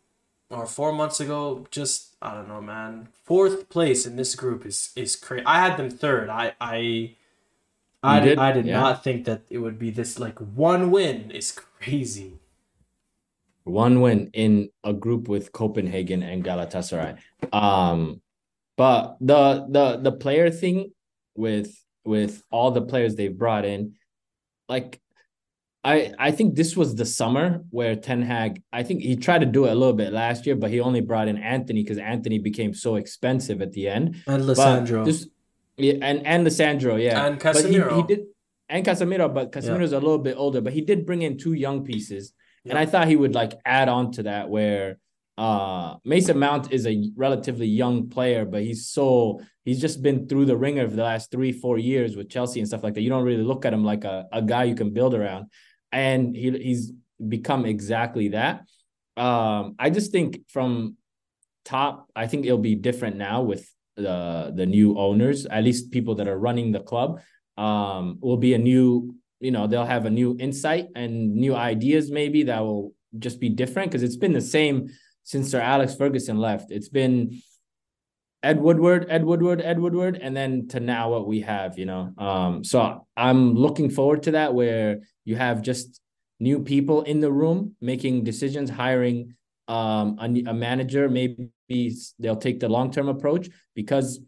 [0.50, 1.66] or four months ago.
[1.70, 3.08] Just I don't know, man.
[3.24, 5.44] Fourth place in this group is is crazy.
[5.46, 6.28] I had them third.
[6.30, 7.16] I I.
[8.02, 8.38] I You did, did?
[8.38, 8.80] I did Yeah.
[8.80, 12.34] not think that it would be this like one win is crazy.
[13.64, 17.16] One win in a group with Copenhagen and Galatasaray.
[17.52, 18.20] Um,
[18.76, 20.92] but the the the player thing
[21.34, 21.74] with
[22.04, 23.94] with all the players they've brought in,
[24.68, 25.00] like
[25.82, 29.46] I I think this was the summer where Ten Hag I think he tried to
[29.46, 32.38] do it a little bit last year, but he only brought in Antony because Antony
[32.38, 34.16] became so expensive at the end.
[34.26, 35.06] And But Lisandro.
[35.06, 35.28] this-
[35.76, 38.26] yeah, and and Lisandro, yeah, And But he, he did,
[38.68, 41.84] and Casemiro, but Casemiro's a little bit older, but he did bring in two young
[41.84, 42.32] pieces,
[42.68, 44.98] and I thought he would like add on to that where
[45.36, 50.46] uh Mason Mount is a relatively young player, but he's so he's just been through
[50.46, 53.02] the ringer for the last three four years with Chelsea and stuff like that.
[53.02, 55.46] You don't really look at him like a, a guy you can build around,
[55.90, 56.92] and he he's
[57.28, 58.64] become exactly that.
[59.16, 60.96] Um, I just think from
[61.64, 66.16] top, I think it'll be different now with the the new owners, at least people
[66.16, 67.20] that are running the club.
[67.56, 69.14] Um, will be a new,
[69.44, 73.50] you know, they'll have a new insight and new ideas maybe that will just be
[73.50, 74.88] different because it's been the same
[75.22, 76.70] since Sir Alex Ferguson left.
[76.70, 77.42] It's been
[78.42, 82.12] Ed Woodward, Ed Woodward, Ed Woodward, and then to now what we have, you know.
[82.16, 86.00] Um, so I'm looking forward to that where you have just
[86.40, 89.34] new people in the room making decisions, hiring
[89.68, 91.08] um a, a manager.
[91.08, 91.50] Maybe
[92.18, 94.20] they'll take the long term approach because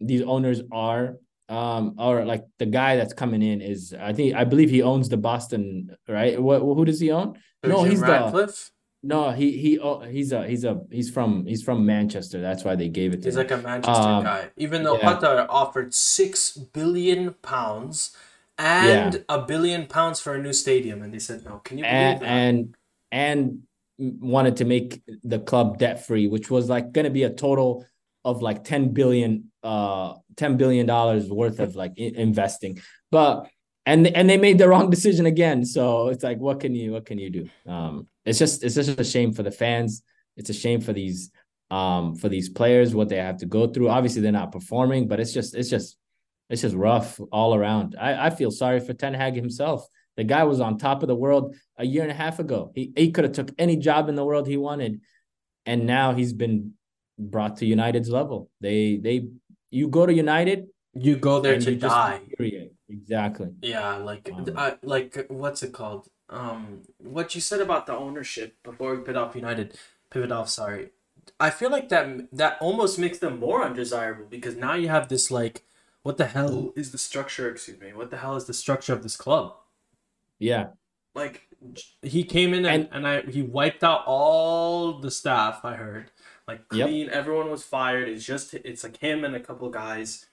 [0.00, 1.16] these owners are
[1.48, 5.08] um or like the guy that's coming in is I think I believe he owns
[5.08, 6.40] the Boston right.
[6.40, 7.38] What who does he own?
[7.62, 8.70] No, Jim he's the Ratcliffe.
[9.02, 12.40] no he he oh, he's a he's a he's from he's from Manchester.
[12.40, 13.32] That's why they gave it to him.
[13.32, 13.42] He's him.
[13.42, 14.50] like a Manchester Um, guy.
[14.56, 15.14] Even though yeah.
[15.20, 18.16] Qatar offered six billion pounds
[18.58, 21.58] and a billion pounds for a new stadium, and they said no.
[21.64, 22.26] Can you believe and that?
[22.26, 22.74] and
[23.12, 23.58] and
[23.98, 27.84] wanted to make the club debt free, which was like going to be a total
[28.24, 32.80] of like 10 billion uh 10 billion dollars worth of like i- investing.
[33.10, 33.46] But
[33.86, 35.64] and and they made the wrong decision again.
[35.64, 37.48] So it's like what can you what can you do?
[37.66, 40.02] Um it's just it's just a shame for the fans.
[40.36, 41.30] It's a shame for these
[41.70, 43.88] um for these players what they have to go through.
[43.90, 45.96] Obviously they're not performing, but it's just it's just
[46.50, 47.96] it's just rough all around.
[47.98, 49.86] I, I feel sorry for Ten Hag himself.
[50.16, 52.70] The guy was on top of the world a year and a half ago.
[52.74, 55.00] He he could have took any job in the world he wanted,
[55.66, 56.74] and now he's been
[57.18, 58.50] brought to United's level.
[58.60, 59.28] They they
[59.74, 60.60] you go to United
[60.94, 62.20] you go there and to you die.
[62.38, 62.70] period.
[62.88, 63.50] Exactly.
[63.62, 66.08] Yeah, like Um, I, like what's it called?
[66.28, 69.76] Um, what you said about the ownership before we pivot off United,
[70.10, 70.48] pivot off.
[70.48, 70.90] Sorry,
[71.40, 75.30] I feel like that that almost makes them more undesirable because now you have this
[75.30, 75.64] like,
[76.02, 77.50] what the hell is the structure?
[77.50, 77.92] Excuse me.
[77.92, 79.54] What the hell is the structure of this club?
[80.38, 80.68] Yeah.
[81.14, 81.48] Like
[82.02, 85.64] he came in and, and I he wiped out all the staff.
[85.64, 86.10] I heard
[86.46, 86.88] Like Yep.
[86.88, 88.08] clean, everyone was fired.
[88.08, 90.26] It's just it's like him and a couple guys.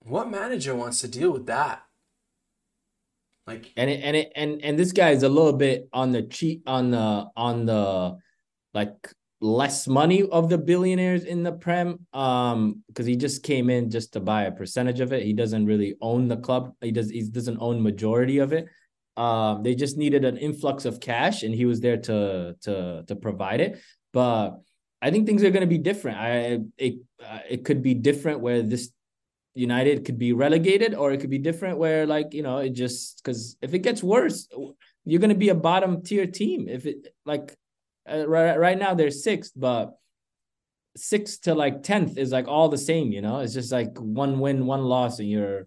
[0.00, 1.82] What manager wants to deal with that?
[3.46, 6.22] Like and it, and it, and and this guy is a little bit on the
[6.22, 8.16] cheat on the on the
[8.74, 8.94] like
[9.40, 14.14] less money of the billionaires in the prem um because he just came in just
[14.14, 17.22] to buy a percentage of it he doesn't really own the club he does he
[17.22, 18.66] doesn't own majority of it
[19.18, 23.14] um they just needed an influx of cash and he was there to to to
[23.14, 23.78] provide it
[24.12, 24.58] but
[25.02, 28.40] i think things are going to be different i it uh, it could be different
[28.40, 28.90] where this
[29.56, 33.22] United could be relegated, or it could be different where, like, you know, it just
[33.24, 34.48] because if it gets worse,
[35.04, 36.68] you're going to be a bottom tier team.
[36.68, 37.56] If it like
[38.10, 39.96] uh, right right now they're sixth, but
[40.96, 43.12] sixth to like tenth is like all the same.
[43.12, 45.66] You know, it's just like one win, one loss, and you're.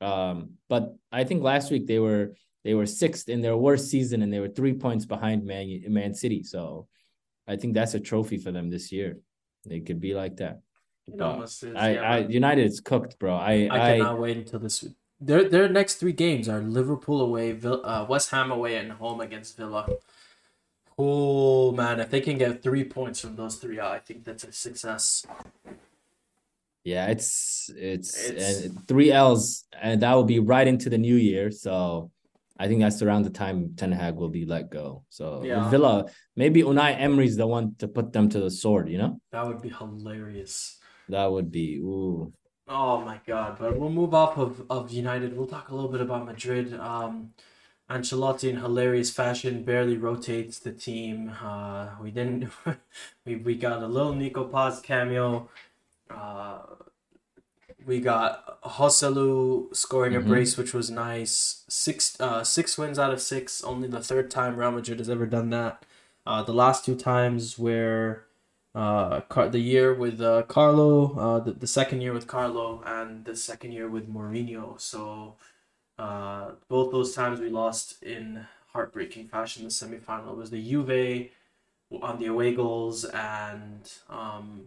[0.00, 4.22] Um, but I think last week they were they were sixth in their worst season,
[4.22, 6.42] and they were three points behind Man Man City.
[6.44, 6.88] So
[7.48, 9.18] I think that's a trophy for them this year.
[9.68, 10.60] It could be like that.
[11.06, 11.74] it almost is.
[11.74, 13.34] I, yeah, I but United is cooked, bro.
[13.34, 14.84] I I I, cannot wait until this.
[15.20, 19.20] Their their next three games are Liverpool away, Vill- uh, West Ham away, and home
[19.20, 19.88] against Villa.
[20.98, 24.52] Oh man, if they can get three points from those three, I think that's a
[24.52, 25.26] success.
[26.84, 31.50] yeah, it's it's, It's- three L's, and that will be right into the new year.
[31.50, 32.10] So
[32.58, 35.04] I think that's around the time Ten Hag will be let go.
[35.08, 35.70] So Yeah.
[35.70, 38.88] Villa, maybe Unai Emery's the one to put them to the sword.
[38.88, 40.78] You know, That would be hilarious.
[41.08, 42.32] that would be ooh.
[42.70, 43.56] Oh my god!
[43.58, 45.34] But we'll move off of, of United.
[45.34, 46.74] We'll talk a little bit about Madrid.
[46.74, 47.30] Um,
[47.88, 51.32] Ancelotti in hilarious fashion barely rotates the team.
[51.42, 52.50] Uh, we didn't.
[53.24, 55.48] we we got a little Nico Paz cameo.
[56.10, 56.58] Uh,
[57.86, 60.26] we got Joselu scoring a Mhm.
[60.26, 61.64] brace, which was nice.
[61.68, 63.62] Six uh six wins out of six.
[63.64, 65.84] Only the third time Real Madrid has ever done that.
[66.26, 68.24] Uh, the last two times where
[68.74, 73.24] uh Car- the year with uh, Carlo, uh the, the second year with Carlo, and
[73.24, 74.78] the second year with Mourinho.
[74.80, 75.34] So,
[75.98, 79.64] uh, both those times we lost in heartbreaking fashion.
[79.64, 81.30] The semifinal was the Juve
[82.02, 84.66] on the away goals, and um,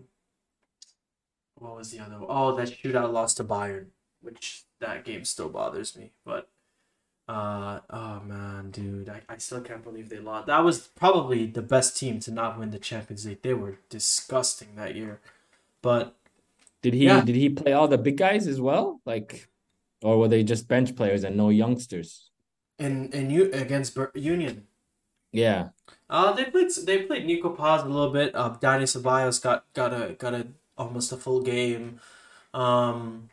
[1.62, 2.20] what was the other?
[2.20, 2.28] one?
[2.30, 3.88] Oh, that shootout loss to Bayern,
[4.22, 6.12] which that game still bothers me.
[6.26, 6.50] But
[7.28, 10.48] uh, oh man, dude, I, I still can't believe they lost.
[10.48, 13.42] That was probably the best team to not win the Champions League.
[13.42, 15.20] They were disgusting that year.
[15.82, 16.16] But
[16.82, 17.22] Did he Yeah.
[17.22, 19.02] did he play all the big guys as well?
[19.06, 19.48] Like,
[20.02, 22.30] or were they just bench players and no youngsters?
[22.80, 24.66] in in you against Ber- Union,
[25.32, 25.70] Yeah,
[26.10, 28.34] uh, they played they played Nico Paz a little bit.
[28.36, 30.48] Uh, Dani Ceballos got got a got a
[30.82, 32.00] almost a full game.
[32.54, 33.30] Um,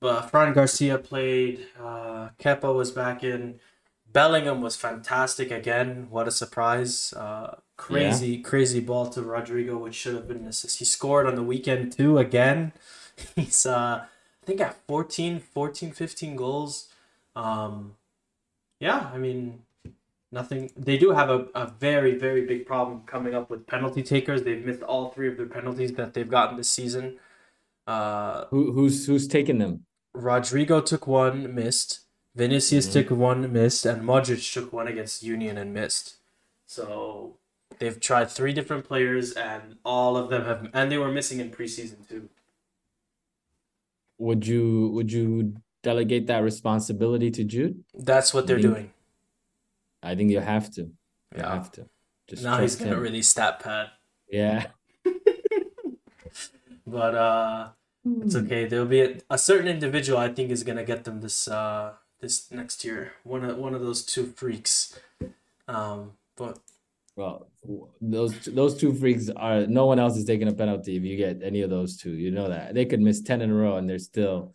[0.00, 1.66] but Fran Garcia played.
[1.78, 3.60] Uh, Kepa was back in.
[4.12, 6.08] Bellingham was fantastic again.
[6.10, 7.12] What a surprise!
[7.14, 10.80] Uh, crazy, crazy ball to Rodrygo, which should have been an assist.
[10.80, 12.72] He scored on the weekend too again.
[13.36, 14.04] He's uh,
[14.42, 16.88] I think at 14, 14, 15 goals.
[17.36, 17.94] Um,
[18.80, 19.62] yeah, I mean,
[20.32, 20.70] nothing.
[20.76, 24.42] They do have a, a very, very big problem coming up with penalty takers.
[24.42, 27.18] They've missed all three of their penalties that they've gotten this season.
[27.86, 29.84] Uh, who who's who's taking them?
[30.16, 32.00] Rodrygo took one, missed.
[32.34, 32.92] Vinicius Mhm.
[32.92, 36.16] took one, missed, and Modric took one against Union and missed.
[36.66, 37.36] So
[37.78, 41.50] they've tried three different players, and all of them have, and they were missing in
[41.50, 42.28] preseason too.
[44.18, 47.84] Would you would you delegate that responsibility to Jude?
[47.92, 48.92] That's what they're doing.
[50.02, 50.82] I think you have to.
[50.82, 50.92] You
[51.36, 51.54] Yeah.
[51.54, 51.88] have to.
[52.28, 53.00] Just Now he's gonna him.
[53.00, 53.90] really stat pad,
[54.30, 54.66] Yeah.
[56.86, 57.68] but uh,
[58.22, 58.66] it's okay.
[58.66, 62.50] There'll be a, a certain individual I think is gonna get them this uh this
[62.50, 63.12] next year.
[63.24, 64.98] One of one of those two freaks.
[65.68, 66.58] Um, but
[67.16, 67.48] Well,
[68.00, 71.42] those those two freaks are no one else is taking a penalty if you get
[71.42, 72.12] any of those two.
[72.14, 74.54] You know that they could miss ten in a row and they're still.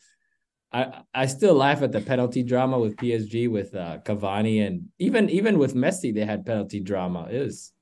[0.71, 5.29] I I still laugh at the penalty drama with PSG with uh, Cavani and even
[5.29, 7.27] even with Messi they had penalty drama.
[7.31, 7.73] It was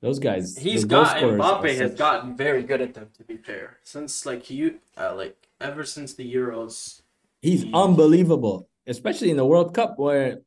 [0.00, 0.56] those guys.
[0.58, 3.08] He's got Mbappe has such- gotten very good at them.
[3.18, 7.02] To be fair, since like you, uh, like ever since the Euros,
[7.40, 10.40] He's he- unbelievable, especially in the World Cup where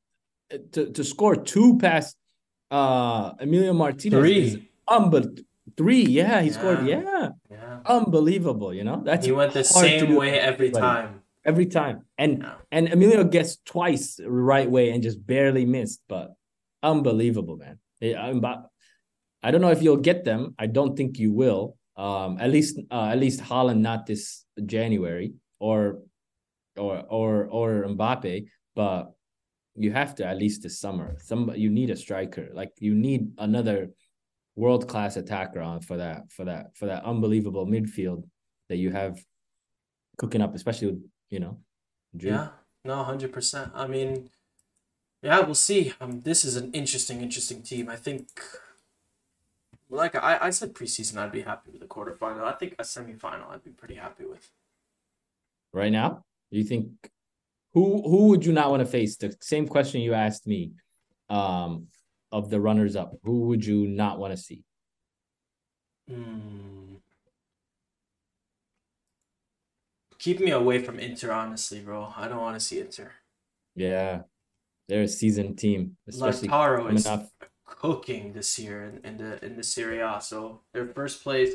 [0.53, 2.17] uh, to to score two past
[2.69, 4.69] uh Emilio Martinez is three.
[4.89, 5.39] unbel-
[5.77, 6.03] three.
[6.03, 6.85] Yeah, he scored.
[6.85, 7.01] Yeah.
[7.01, 8.73] Yeah, Yeah, unbelievable.
[8.73, 10.81] You know that's he went the same way every everybody.
[10.85, 11.21] time.
[11.47, 12.55] Every time, and Yeah.
[12.71, 16.33] and Emilio gets twice right way and just barely missed, but
[16.83, 17.79] unbelievable, man.
[18.03, 18.43] I'm
[19.43, 20.55] I don't know if you'll get them.
[20.59, 21.77] I don't think you will.
[21.95, 25.99] Um, at least uh, at least Haaland not this January or
[26.75, 28.45] or or or Mbappe,
[28.75, 29.13] but
[29.75, 31.15] you have to at least this summer.
[31.19, 32.49] Some you need a striker.
[32.53, 33.89] Like you need another
[34.55, 38.23] world class attacker on for that for that for that unbelievable midfield
[38.69, 39.17] that you have
[40.17, 41.57] cooking up, especially with you know.
[42.13, 42.49] Yeah,
[42.84, 43.71] no, hundred percent.
[43.75, 44.30] I mean,
[45.21, 45.93] yeah, we'll see.
[45.99, 47.89] Um, this is an interesting, interesting team.
[47.89, 48.28] I think,
[49.89, 52.43] like I, I said preseason, I'd be happy with a quarterfinal.
[52.43, 54.49] I think a semifinal, I'd be pretty happy with.
[55.73, 56.89] Right now, you think
[57.73, 59.17] who who would you not want to face?
[59.17, 60.71] The same question you asked me,
[61.30, 61.88] um,
[62.32, 63.13] of the runners up.
[63.23, 64.63] Who would you not want to see?
[66.09, 66.95] Hmm.
[70.28, 72.13] Keep me away from Inter, honestly, bro.
[72.17, 73.13] I don't want to see Inter.
[73.78, 74.23] Yeah,
[74.89, 77.32] they're a seasoned team, especially Lautaro is off.
[77.65, 80.19] cooking this year in, in the in the Serie A.
[80.21, 81.53] So their first place,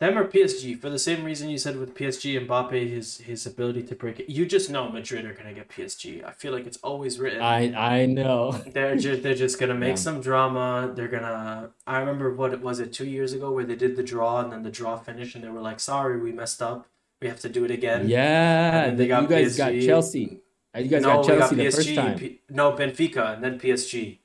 [0.00, 3.44] them or PSG for the same reason you said with PSG and Mbappe, his his
[3.44, 4.30] ability to break it.
[4.30, 6.24] You just know Madrid are gonna get PSG.
[6.24, 7.42] I feel like it's always written.
[7.42, 8.52] I I know.
[8.72, 10.06] They're just they're just gonna make yeah.
[10.06, 10.90] some drama.
[10.96, 11.68] They're gonna.
[11.86, 14.50] I remember what it was it two years ago where they did the draw and
[14.50, 16.88] then the draw finished and they were like, sorry, we messed up.
[17.20, 18.08] We have to do it again.
[18.08, 19.58] Yeah, they got you guys PSG.
[19.58, 20.40] got Chelsea.
[20.76, 22.18] Uh, you guys no, got Chelsea got the first time.
[22.18, 24.20] P- no, Benfica and then PSG.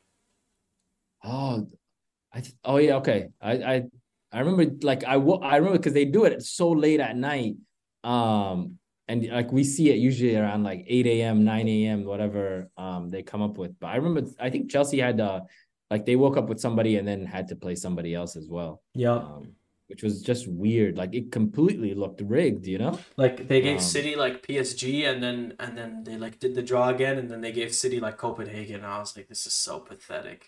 [1.23, 1.67] Oh,
[2.33, 3.29] I th- oh yeah, okay.
[3.41, 3.83] I I
[4.31, 7.55] I remember like I I remember because they do it so late at night.
[8.03, 8.79] Um,
[9.09, 13.23] and like we see it usually around like 8 a.m 9 a.m whatever um they
[13.23, 15.41] come up with but i remember i think chelsea had uh
[15.89, 18.81] like they woke up with somebody and then had to play somebody else as well
[18.93, 19.51] yeah um,
[19.89, 20.97] which was just weird.
[20.97, 22.99] Like it completely looked rigged, you know.
[23.17, 26.61] Like they gave um, City like PSG, and then and then they like did the
[26.61, 28.77] draw again, and then they gave City like Copenhagen.
[28.77, 30.45] And I was like, this is so pathetic.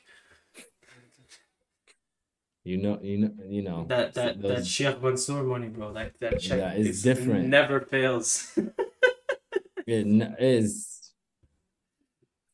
[2.64, 4.58] You know, you know, you know that that those...
[4.58, 5.90] that Sheikh Mansour money, bro.
[5.90, 7.48] Like that check yeah, is, different.
[7.48, 8.56] Never fails.
[9.88, 11.12] it is.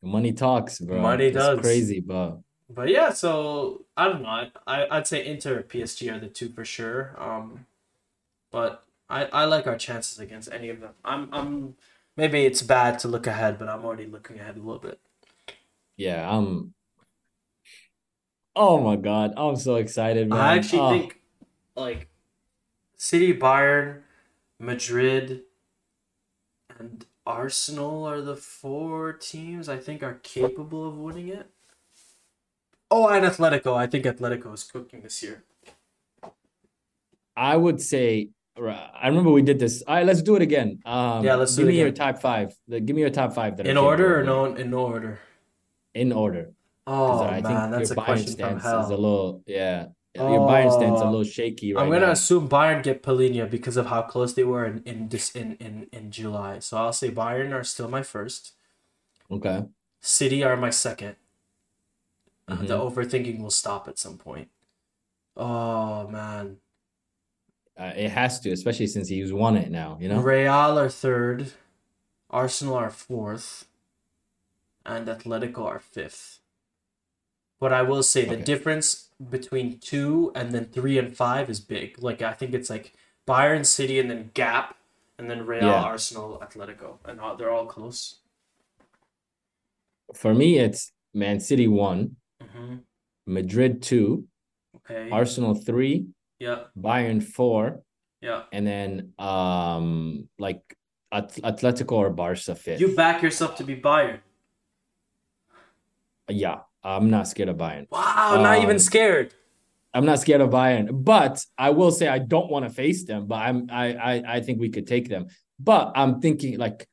[0.02, 1.02] Money talks, bro.
[1.02, 1.60] Money it's does.
[1.60, 2.40] Crazy, but
[2.70, 4.30] but yeah, so I don't know.
[4.30, 7.16] I, I I'd say Inter or PSG are the two for sure.
[7.18, 7.66] Um,
[8.52, 10.94] but I I like our chances against any of them.
[11.06, 11.76] I'm I'm
[12.16, 15.00] maybe it's bad to look ahead, but I'm already looking ahead a little bit.
[15.96, 16.74] Yeah, I'm.
[18.56, 20.40] Oh my god, I'm so excited, man.
[20.40, 20.90] I actually oh.
[20.90, 21.22] think
[21.76, 22.10] like
[22.98, 24.02] City, Bayern,
[24.60, 25.44] Madrid,
[26.78, 31.50] and Arsenal are the four teams I think are capable of winning it.
[32.90, 33.76] Oh, and Atletico.
[33.76, 35.44] I think Atletico is cooking this year.
[37.36, 38.30] I would say.
[38.60, 39.84] I remember we did this.
[39.88, 40.80] All right, let's do it again.
[40.84, 42.58] Um, yeah, let's do give me your top five.
[42.68, 43.56] Give me your top five.
[43.58, 44.46] That in order or no?
[44.46, 45.20] In no order.
[45.94, 46.54] In order.
[46.88, 48.84] Oh I man, that's a question from hell.
[48.86, 49.88] Is a little yeah.
[50.18, 52.12] Oh, your Bayern stance is a little shaky right I'm gonna now.
[52.14, 55.88] assume Bayern get Palhinha because of how close they were in in this in, in
[55.92, 56.60] in July.
[56.60, 58.54] So I'll say Bayern are still my first.
[59.30, 59.66] Okay.
[60.02, 61.18] City are my second.
[62.50, 62.66] Mm-hmm.
[62.68, 64.50] The overthinking will stop at some point.
[65.36, 66.58] Oh man.
[67.78, 69.98] Uh, it has to, especially since he's won it now.
[70.02, 71.52] You know, Real are third,
[72.30, 73.68] Arsenal are fourth,
[74.84, 76.40] and Atletico are fifth.
[77.60, 78.36] But I will say okay.
[78.36, 82.02] the difference between two and then three and five is big.
[82.02, 82.94] Like I think it's like
[83.28, 84.76] Bayern, City, and then Gap,
[85.20, 85.84] and then Real, yeah.
[85.84, 88.20] Arsenal, Atletico, and they're all close.
[90.16, 92.16] For me, it's Man City one,
[92.58, 92.76] Mm-hmm.
[93.28, 94.26] Madrid two.
[94.78, 95.10] Okay.
[95.12, 96.08] Arsenal three.
[96.40, 96.66] Yeah.
[96.80, 97.82] Bayern four.
[98.22, 98.44] Yeah.
[98.52, 100.62] And then um like
[101.12, 102.82] At- Atletico or Barca fifth.
[102.82, 104.20] You back yourself to be Bayern.
[106.30, 107.88] Yeah, I'm not scared of Bayern.
[107.90, 109.34] Wow, um, not even scared.
[109.94, 113.28] I'm not scared of Bayern, but I will say I don't want to face them.
[113.28, 115.28] But I'm I I I think we could take them.
[115.60, 116.88] But I'm thinking like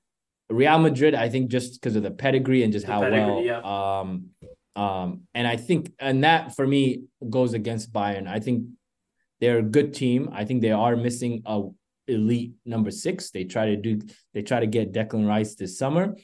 [0.48, 1.14] Real Madrid.
[1.14, 4.00] I think just because of the pedigree and just the how pedigree, well yeah.
[4.00, 4.30] um
[4.76, 8.26] um, and I think, and that for me goes against Bayern.
[8.26, 8.66] I think
[9.40, 10.30] they're a good team.
[10.32, 11.62] I think they are missing a
[12.08, 13.30] elite number six.
[13.30, 14.00] They try to do,
[14.32, 16.16] they try to get Declan Rice this summer.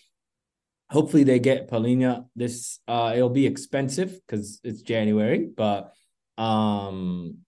[0.90, 2.80] Hopefully they get Palhinha this.
[2.88, 5.92] Uh, it'll be expensive because it's January, but
[6.36, 7.38] um,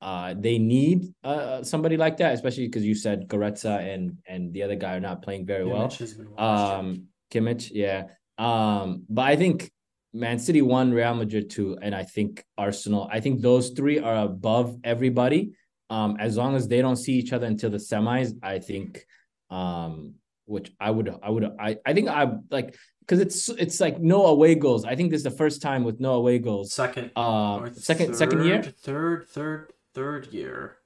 [0.00, 4.62] uh, they need uh, somebody like that, especially because you said Goretzka and and the
[4.62, 6.38] other guy are not playing very Kimmich well.
[6.38, 8.04] Um, Kimmich, yeah.
[8.38, 9.70] Um, but I think
[10.12, 13.08] Man City one, Real Madrid two, and I think Arsenal.
[13.12, 15.52] I think those three are above everybody.
[15.90, 19.06] Um, as long as they don't see each other until the semis, I think.
[19.50, 24.00] Um, which I would, I would, I, I think I like because it's it's like
[24.00, 24.84] no away goals.
[24.84, 26.72] I think this is the first time with no away goals.
[26.72, 30.78] Second, uh, second, third, second year, third, third, third year.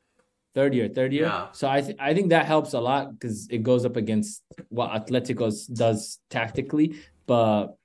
[0.54, 1.26] Third year, third year.
[1.26, 1.46] Yeah.
[1.52, 4.90] So I th- I think that helps a lot because it goes up against what
[4.90, 6.96] Atletico does tactically,
[7.26, 7.76] but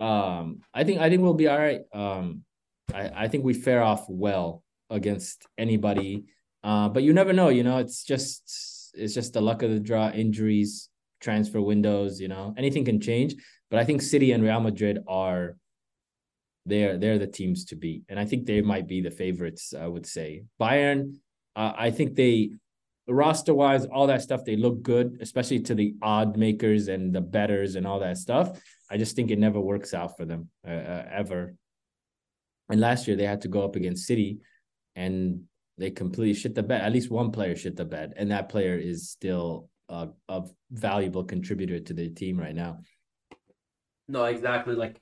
[0.00, 1.80] um, I think I think we'll be all right.
[1.92, 2.44] Um,
[2.92, 6.24] I, I think we fare off well against anybody.
[6.62, 9.80] Uh, but you never know, you know, it's just it's just the luck of the
[9.80, 10.88] draw, injuries,
[11.20, 13.34] transfer windows, you know, anything can change.
[13.70, 15.56] But I think City and Real Madrid are
[16.66, 18.04] they're they're the teams to beat.
[18.08, 20.44] And I think they might be the favorites, I would say.
[20.60, 21.16] Bayern,
[21.56, 22.52] uh, I think they
[23.12, 27.20] roster wise, all that stuff, they look good, especially to the odd makers and the
[27.20, 28.58] betters and all that stuff.
[28.90, 31.54] I just think it never works out for them uh, uh, ever.
[32.70, 34.38] And last year they had to go up against City,
[34.96, 35.42] and
[35.76, 36.80] they completely shit the bed.
[36.80, 41.24] At least one player shit the bed, and that player is still a, a valuable
[41.24, 42.78] contributor to the team right now.
[44.08, 44.74] No, exactly.
[44.74, 45.00] Like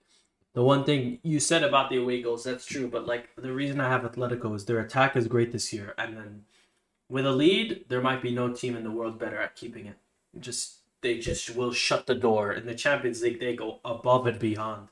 [0.54, 2.88] the one thing you said about the away goals, that's true.
[2.88, 6.16] But like the reason I have Atletico is their attack is great this year, and
[6.16, 6.42] then
[7.12, 9.98] with a lead, there might be no team in the world better at keeping it.
[10.40, 12.52] Just they just will shut the door.
[12.54, 14.88] In the Champions League, they go above and beyond.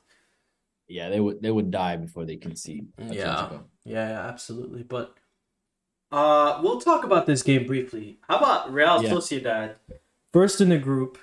[0.87, 2.89] Yeah, they would they would die before they concede.
[2.99, 3.49] Yeah,
[3.83, 4.83] yeah, yeah, absolutely.
[4.83, 5.15] But
[6.11, 8.19] uh, we'll talk about this game briefly.
[8.29, 9.09] How about Real yeah.
[9.09, 9.75] Sociedad,
[10.31, 11.17] first in the group?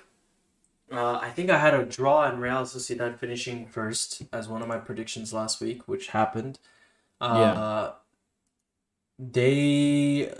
[0.91, 4.67] Uh, I think I had a draw in Real Sociedad finishing first as one of
[4.67, 6.59] my predictions last week, which happened.
[7.21, 7.91] Uh, yeah.
[9.17, 10.33] They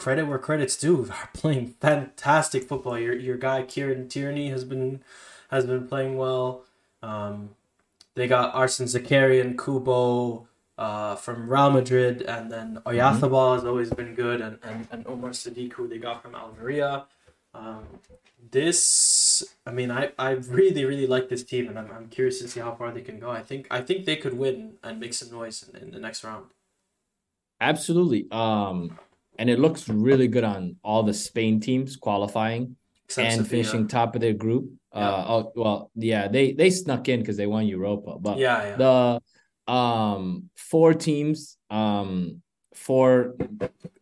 [0.00, 1.06] credit where credit's due.
[1.10, 2.98] Are playing fantastic football.
[2.98, 5.02] Your your guy Kieran Tierney has been
[5.50, 6.64] has been playing well.
[7.02, 7.50] Um,
[8.14, 13.54] they got Arsen Zakharyan, Kubo uh, from Real Madrid, and then Oyarzabal mm-hmm.
[13.54, 17.06] has always been good, and, and, and Umar Sadiq, who they got from Almeria.
[17.54, 17.84] Um,
[18.50, 22.48] this, I mean, I, I really really like this team, and I'm, I'm curious to
[22.48, 23.30] see how far they can go.
[23.30, 26.24] I think I think they could win and make some noise in, in the next
[26.24, 26.46] round.
[27.60, 28.26] Absolutely.
[28.30, 28.98] Um,
[29.40, 32.76] and it looks really good on all the Spain teams qualifying
[33.06, 33.48] Except and Sevilla.
[33.50, 34.70] finishing top of their group.
[34.94, 35.00] Yeah.
[35.00, 38.76] Uh, oh, well, yeah, they they snuck in because they won Europa, but yeah, yeah,
[38.76, 42.42] the um four teams, um
[42.74, 43.36] four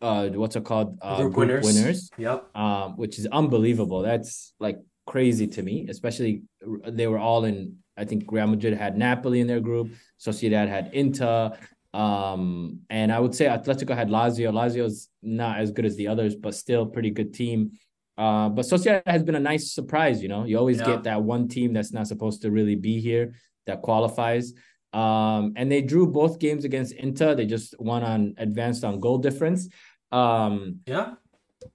[0.02, 1.64] uh what's it called uh, group, group winners.
[1.64, 4.02] winners, yep, um, which is unbelievable.
[4.02, 6.42] That's like crazy to me, especially
[6.86, 7.76] they were all in.
[7.96, 9.92] I think Real Madrid had Napoli in their group.
[10.18, 11.52] Sociedad had Inter.
[11.94, 14.52] Um, and I would say Atletico had Lazio.
[14.52, 17.72] Lazio's not as good as the others, but still pretty good team.
[18.16, 20.22] Uh, but Sociedad has been a nice surprise.
[20.22, 20.86] You know, you always yeah.
[20.86, 23.34] get that one team that's not supposed to really be here
[23.66, 24.52] that qualifies.
[24.92, 27.34] Um, and they drew both games against Inter.
[27.34, 29.68] They just won on advanced on goal difference.
[30.10, 31.14] Um, yeah,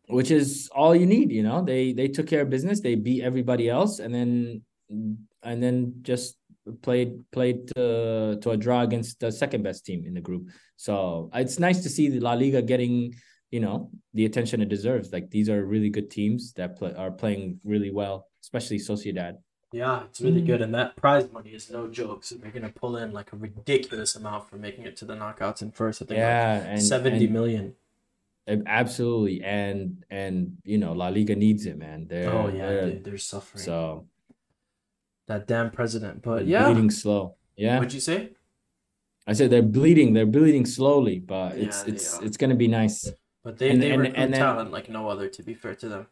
[0.08, 1.32] which is all you need.
[1.32, 2.82] You know, they they took care of business.
[2.82, 4.64] They beat everybody else, and then
[5.44, 6.38] and then just
[6.82, 10.50] played played to, to a draw against the second best team in the group.
[10.76, 13.14] So it's nice to see the La Liga getting
[13.52, 15.14] you know the attention it deserves.
[15.14, 19.38] Like these are really good teams that play, are playing really well, especially Sociedad.
[19.72, 20.48] Yeah, it's really mm.
[20.48, 22.24] good, and that prize money is no joke.
[22.24, 25.62] So they're gonna pull in like a ridiculous amount for making it to the knockouts
[25.62, 26.02] in first.
[26.02, 27.76] I think yeah, like and, seventy and, million.
[28.48, 32.08] Absolutely, and and you know La Liga needs it, man.
[32.10, 33.64] They're, oh yeah, they're, they're suffering.
[33.64, 34.08] So
[35.28, 36.22] that damn president.
[36.22, 37.36] But yeah, bleeding slow.
[37.56, 37.78] Yeah.
[37.78, 38.32] What'd you say?
[39.26, 40.14] I said they're bleeding.
[40.14, 43.10] They're bleeding slowly, but it's yeah, it's it's gonna be nice.
[43.44, 45.30] But they and, they and, recruit and then, talent like no other.
[45.30, 46.08] To be fair to them.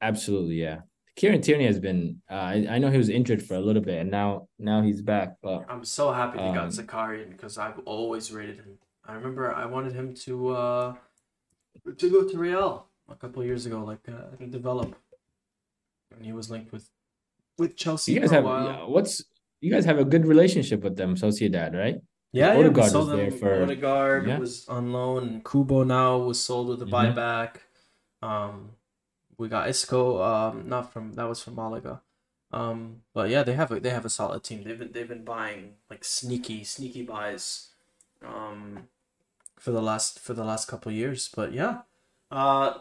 [0.00, 0.80] Absolutely, yeah.
[1.14, 2.22] Kieran Tierney has been.
[2.30, 5.02] Uh, I, I know he was injured for a little bit, and now now he's
[5.02, 5.36] back.
[5.42, 8.78] But I'm so happy they um, got Zakharyan because I've always rated him.
[9.04, 10.94] I remember I wanted him to uh
[11.96, 14.96] to go to Real a couple years ago, like uh, develop,
[16.14, 16.88] and he was linked with
[17.58, 18.12] with Chelsea.
[18.12, 18.44] You guys have
[18.88, 19.22] what's
[19.60, 22.00] you guys have a good relationship with them, Sociedad, right?
[22.32, 24.38] Yeah, Odegaard yeah, was there for Odegaard yeah.
[24.38, 27.18] was on loan, and Kubo now was sold with a mm-hmm.
[27.18, 27.56] buyback.
[28.22, 28.70] Um,
[29.36, 32.00] we got Isco, um, not from that was from Malaga.
[32.52, 34.64] Um, but yeah, they have a they have a solid team.
[34.64, 37.68] They've been they've been buying like sneaky sneaky buys,
[38.26, 38.88] um,
[39.58, 41.30] for the last for the last couple years.
[41.34, 41.82] But yeah,
[42.30, 42.74] uh,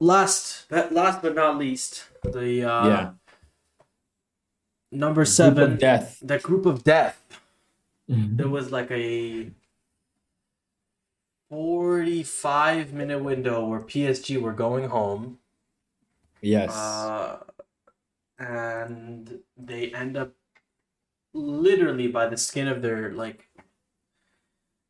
[0.00, 3.10] last that last but not least, the uh, yeah
[4.94, 6.18] number seven, death.
[6.22, 7.20] The group of death.
[8.10, 8.36] Mm-hmm.
[8.36, 9.50] There was like a
[11.50, 15.38] 45 minute window where PSG were going home.
[16.40, 16.74] Yes.
[16.74, 17.38] Uh,
[18.38, 20.32] and they end up
[21.32, 23.48] literally by the skin of their like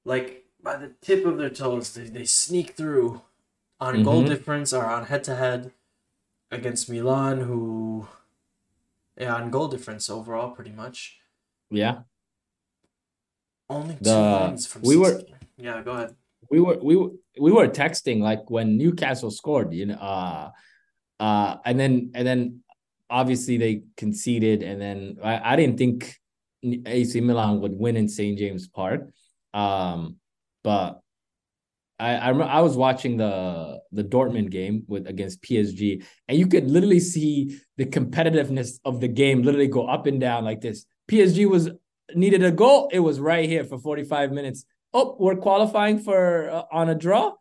[0.04, 3.22] like by the tip of their toes they, they sneak through
[3.80, 4.04] on mm-hmm.
[4.04, 5.72] goal difference or on head to head
[6.50, 8.08] against Milan who
[9.18, 11.18] yeah, and goal difference overall, pretty much.
[11.70, 12.00] Yeah.
[13.68, 14.98] Only two the, wins from we 60.
[14.98, 15.38] were.
[15.56, 16.14] Yeah, go ahead.
[16.50, 17.10] We were we were
[17.40, 20.50] we were texting like when Newcastle scored, you know, uh,
[21.20, 22.60] uh, and then and then
[23.08, 26.14] obviously they conceded, and then I, I didn't think
[26.64, 29.08] AC Milan would win in St James Park.
[29.54, 30.16] Um,
[30.62, 31.00] but
[31.98, 36.46] I I, remember I was watching the the Dortmund game with against PSG, and you
[36.46, 40.86] could literally see the competitiveness of the game literally go up and down like this.
[41.08, 41.70] PSG was
[42.14, 42.88] needed a goal.
[42.92, 44.64] It was right here for 45 minutes.
[44.92, 47.32] Oh, we're qualifying for uh, on a draw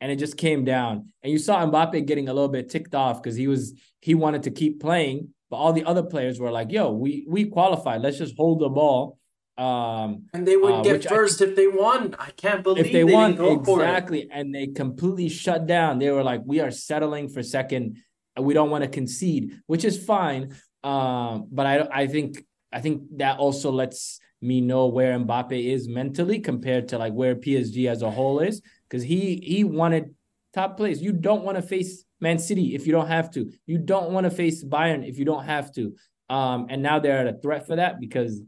[0.00, 1.12] and it just came down.
[1.22, 4.44] And you saw Mbappe getting a little bit ticked off because he was he wanted
[4.44, 8.00] to keep playing, but all the other players were like, "Yo, we we qualified.
[8.00, 9.18] Let's just hold the ball."
[9.60, 12.16] Um, and they would uh, get first if they won.
[12.18, 15.98] I can't believe if they, they won exactly, and they completely shut down.
[15.98, 17.98] They were like, "We are settling for second.
[18.40, 20.56] We don't want to concede," which is fine.
[20.82, 22.42] Um, but I I think
[22.72, 27.34] I think that also lets me know where Mbappe is mentally compared to like where
[27.36, 30.14] PSG as a whole is because he he wanted
[30.54, 31.02] top place.
[31.02, 33.52] You don't want to face Man City if you don't have to.
[33.66, 35.94] You don't want to face Bayern if you don't have to.
[36.30, 38.40] Um, and now they're at a threat for that because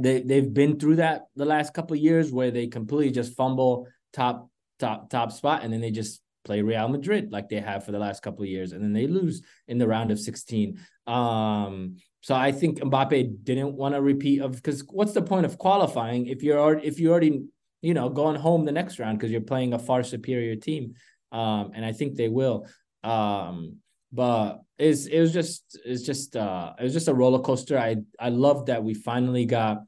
[0.00, 4.48] they they've been through that the last couple years where they completely just fumble top
[4.78, 7.98] top top spot and then they just play Real Madrid like they have for the
[7.98, 10.78] last couple of years and then they lose in the round of 16.
[11.06, 15.58] Um, so I think Mbappe didn't want to repeat of because what's the point of
[15.58, 17.46] qualifying if you're already, if you already
[17.82, 20.94] you know, going home the next round because you're playing a far superior team.
[21.30, 22.66] Um, and I think they will.
[23.04, 23.76] Um,
[24.16, 27.78] but it's it was just it's just uh it was just a roller coaster.
[27.78, 29.82] I I love that we finally got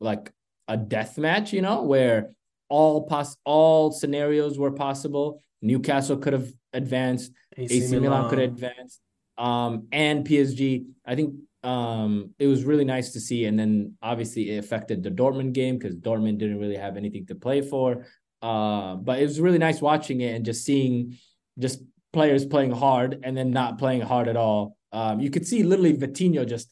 [0.00, 0.30] like
[0.68, 2.32] a death match, you know, where
[2.68, 5.42] all pos all scenarios were possible.
[5.62, 8.02] Newcastle could have advanced, AC, AC Milan.
[8.02, 9.00] Milan could have advanced,
[9.38, 10.84] um, and PSG.
[11.06, 13.46] I think um, it was really nice to see.
[13.46, 17.34] And then obviously it affected the Dortmund game because Dortmund didn't really have anything to
[17.34, 18.06] play for.
[18.42, 21.18] Uh, but it was really nice watching it and just seeing
[21.58, 24.76] just players playing hard and then not playing hard at all.
[24.92, 26.68] Um, you could see literally Vitinha just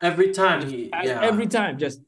[0.00, 1.20] every time he yeah.
[1.22, 2.00] every time just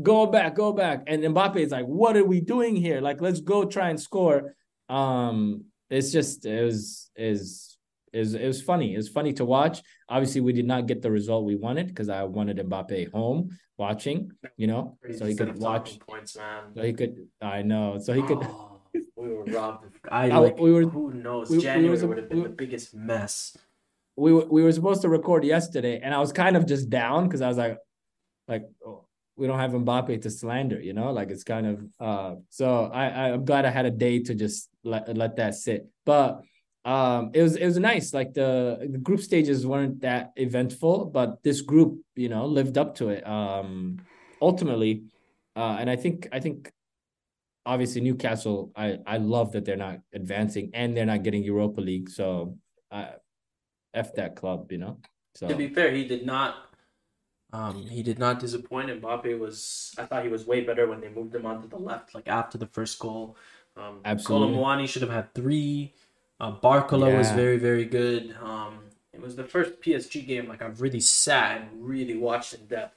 [0.00, 1.04] go back, go back.
[1.06, 3.00] And Mbappe is like, what are we doing here?
[3.00, 4.54] Like, let's go try and score.
[4.88, 7.76] Um, it's just it was is
[8.12, 8.94] is it was funny.
[8.94, 9.82] It was funny to watch.
[10.08, 14.32] Obviously, we did not get the result we wanted because I wanted Mbappe home watching,
[14.56, 16.74] you know, Crazy so he could watch points, man.
[16.74, 17.26] So he could.
[17.40, 17.98] I know.
[17.98, 18.46] So he could.
[19.18, 19.86] We were robbed.
[20.10, 20.58] I like.
[20.58, 20.82] We were.
[20.82, 21.50] Who knows?
[21.50, 23.56] We, January we would have been we, the biggest mess.
[24.16, 27.24] We were, we were supposed to record yesterday, and I was kind of just down
[27.24, 27.78] because I was like,
[28.46, 28.64] like.
[28.86, 29.04] Oh,
[29.38, 33.30] we don't have Mbappe to slander, you know, like it's kind of uh so I
[33.30, 35.86] I'm glad I had a day to just let let that sit.
[36.04, 36.42] But
[36.84, 38.14] um, it was it was nice.
[38.14, 42.94] Like the, the group stages weren't that eventful, but this group, you know, lived up
[42.96, 43.26] to it.
[43.26, 43.98] Um,
[44.40, 45.04] ultimately,
[45.54, 46.72] uh, and I think I think
[47.68, 52.08] obviously Newcastle, I I love that they're not advancing and they're not getting Europa League.
[52.08, 52.56] So,
[52.90, 53.10] I
[53.94, 54.98] f that club, you know.
[55.34, 56.64] So to be fair, he did not.
[57.52, 58.88] Um, he did not disappoint.
[58.88, 59.94] Mbappe was.
[59.98, 62.58] I thought he was way better when they moved him onto the left, like after
[62.58, 63.36] the first goal.
[63.76, 64.54] Um, Absolutely.
[64.54, 65.92] Kolo Muani should have had three.
[66.40, 67.18] Uh, Barcola yeah.
[67.18, 68.34] was very very good.
[68.42, 68.78] Um,
[69.12, 72.94] it was the first PSG game like I've really sat and really watched in depth.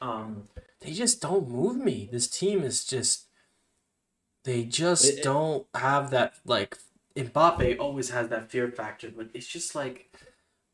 [0.00, 0.48] Um,
[0.80, 2.08] they just don't move me.
[2.10, 3.26] This team is just
[4.44, 6.76] they just it, don't have that like
[7.16, 10.10] Mbappe always has that fear factor, but it's just like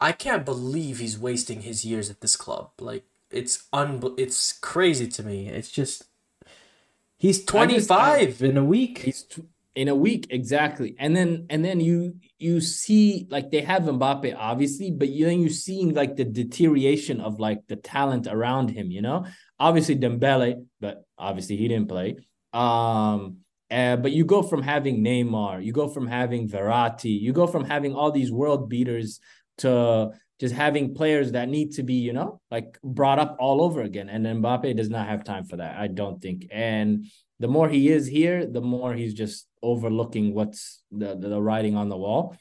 [0.00, 2.70] I can't believe he's wasting his years at this club.
[2.80, 5.48] Like it's un it's crazy to me.
[5.48, 6.04] It's just
[7.18, 8.98] he's 25 in a week.
[8.98, 9.26] He's
[9.78, 14.34] in a week exactly and then and then you you see like they have Mbappe
[14.36, 18.90] obviously but you, then you seeing like the deterioration of like the talent around him
[18.90, 19.24] you know
[19.60, 22.16] obviously Dembele but obviously he didn't play
[22.52, 23.36] um
[23.70, 27.64] uh, but you go from having Neymar you go from having Verratti you go from
[27.64, 29.20] having all these world beaters
[29.58, 33.82] to just having players that need to be, you know, like brought up all over
[33.82, 34.08] again.
[34.08, 36.46] And Mbappe does not have time for that, I don't think.
[36.50, 37.06] And
[37.40, 41.88] the more he is here, the more he's just overlooking what's the, the writing on
[41.88, 42.36] the wall.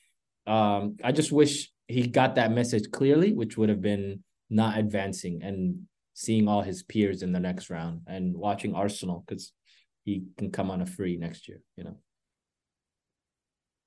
[0.45, 5.41] Um, I just wish he got that message clearly, which would have been not advancing
[5.41, 9.51] and seeing all his peers in the next round and watching Arsenal because
[10.08, 11.97] he can come on a free next year, you know.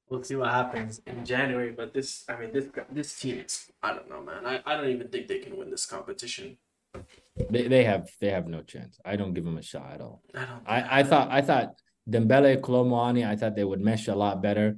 [0.09, 3.95] We'll see what happens in January, but this, I mean, this this team is, I
[3.95, 4.45] don't know, man.
[4.45, 6.59] I, I don't even think they can win this competition.
[7.49, 8.99] They they have they have no chance.
[9.05, 10.23] I don't give them a shot at all.
[10.35, 10.63] I don't.
[10.67, 11.69] I, I thought I thought
[12.15, 14.77] Dembele, Kolo Muani, I thought they would mesh a lot better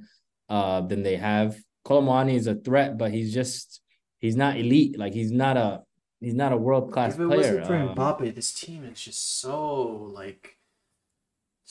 [0.49, 1.57] uh, than they have.
[1.83, 3.81] Kolo Muani is a threat, but he's just
[4.19, 4.97] he's not elite.
[4.97, 5.81] Like he's not a
[6.21, 7.27] he's not a world class player.
[7.27, 10.57] If it wasn't for um, Mbappe, this team is just so like,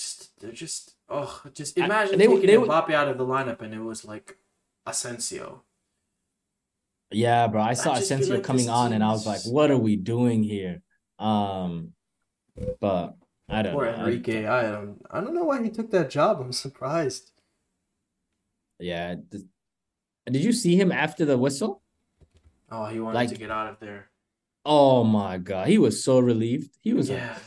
[0.02, 3.62] just they're just oh, just imagine I, they, taking they, Mbappe out of the lineup
[3.62, 4.36] and it was like
[4.86, 5.62] Asensio.
[7.10, 7.60] Yeah, bro.
[7.60, 10.42] I saw I Asensio like coming on, and I was like, "What are we doing
[10.42, 10.80] here?"
[11.18, 11.92] Um,
[12.80, 13.16] but
[13.48, 13.98] I don't Poor know.
[13.98, 14.46] Enrique.
[14.46, 14.98] I don't.
[15.10, 16.40] I don't know why he took that job.
[16.40, 17.30] I'm surprised.
[18.80, 19.16] Yeah.
[19.30, 19.44] th-
[20.26, 21.82] Did you see him after the whistle?
[22.70, 24.08] Oh, he wanted Like- to get out of there.
[24.64, 25.66] Oh my God.
[25.68, 26.78] He was so relieved.
[26.80, 27.38] He was like, Yeah.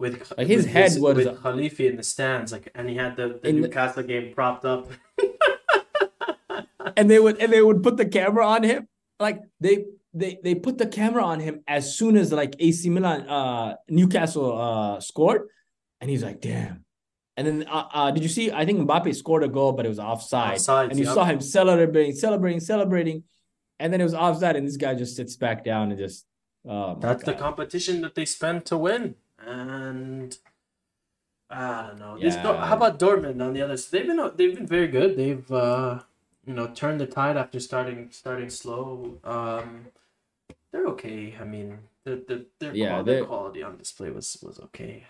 [0.00, 3.16] With Like, his with head was- with Khelaifi in the stands, like, and he had
[3.16, 4.88] the, the In the- Newcastle game propped up.
[6.96, 8.88] and they would and they would put the camera on him.
[9.18, 9.84] Like they
[10.14, 14.58] they they put the camera on him as soon as like AC Milan uh Newcastle
[14.60, 15.42] uh scored,
[16.00, 16.84] and he's like, damn.
[17.36, 18.50] And then uh, uh did you see?
[18.50, 20.56] I think Mbappe scored a goal, but it was offside.
[20.58, 23.24] Offsides, and you saw him celebrating, celebrating, celebrating,
[23.78, 26.26] and then it was offside, and this guy just sits back down and just.
[26.68, 29.14] Oh That's the competition that they spend to win,
[29.46, 30.36] and
[31.48, 32.18] I don't know.
[32.42, 33.90] Dor- how about Dortmund on the other side?
[33.92, 35.16] They've been they've been very good.
[35.16, 36.00] They've uh,
[36.46, 39.18] you know turned the tide after starting starting slow.
[39.24, 39.86] Um,
[40.72, 41.34] they're okay.
[41.40, 45.04] I mean, their their their, Yeah, qual- their they're- quality on display was was okay.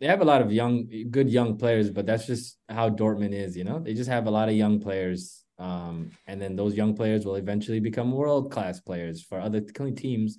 [0.00, 3.56] they have a lot of young, good young players, but that's just how Dortmund is.
[3.56, 6.94] You know, they just have a lot of young players, um, and then those young
[6.94, 10.36] players will eventually become world class players for other teams.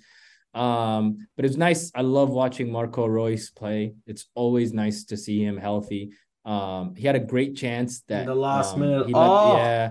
[0.58, 1.92] Um, but it's nice.
[1.94, 3.94] I love watching Marco Reus play.
[4.06, 6.12] It's always nice to see him healthy.
[6.44, 9.06] Um, he had a great chance that the last um, minute.
[9.10, 9.56] let- Oh!
[9.56, 9.90] yeah,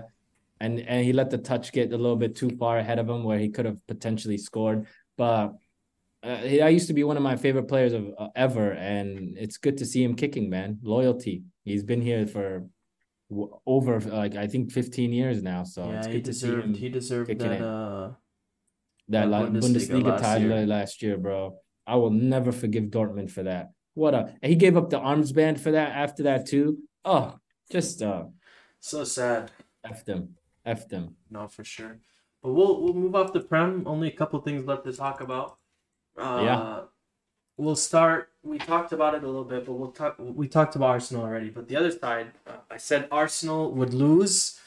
[0.60, 3.24] and and he let the touch get a little bit too far ahead of him,
[3.24, 4.86] where he could have potentially scored.
[5.16, 5.54] But
[6.22, 9.38] uh, he, I used to be one of my favorite players of uh, ever, and
[9.38, 10.78] it's good to see him kicking, man.
[10.82, 11.44] Loyalty.
[11.64, 12.66] He's been here for
[13.30, 16.48] w- over like I think 15 years now, so yeah, it's he good to see
[16.48, 16.72] him.
[16.72, 17.52] deserved he deserved that.
[17.52, 17.62] it.
[17.62, 18.10] Uh,
[19.08, 20.66] that like Bundesliga Bundesliga, last title year.
[20.66, 21.56] last year, bro.
[21.86, 23.70] I will never forgive Dortmund for that.
[23.94, 26.78] What a he gave up the arms band for that after that too.
[27.04, 27.38] Oh,
[27.70, 28.24] just uh
[28.80, 29.50] so sad.
[29.84, 30.34] F them.
[30.64, 31.16] F them.
[31.30, 31.98] No, for sure.
[32.42, 33.84] But we'll we'll move off the prem.
[33.86, 35.58] Only a couple things left to talk about.
[36.16, 36.80] Uh, Yeah.
[37.56, 38.28] We'll start.
[38.44, 40.14] We talked about it a little bit, but we'll talk.
[40.20, 41.50] We talked about Arsenal already.
[41.50, 44.60] But the other side, uh, I said Arsenal would lose.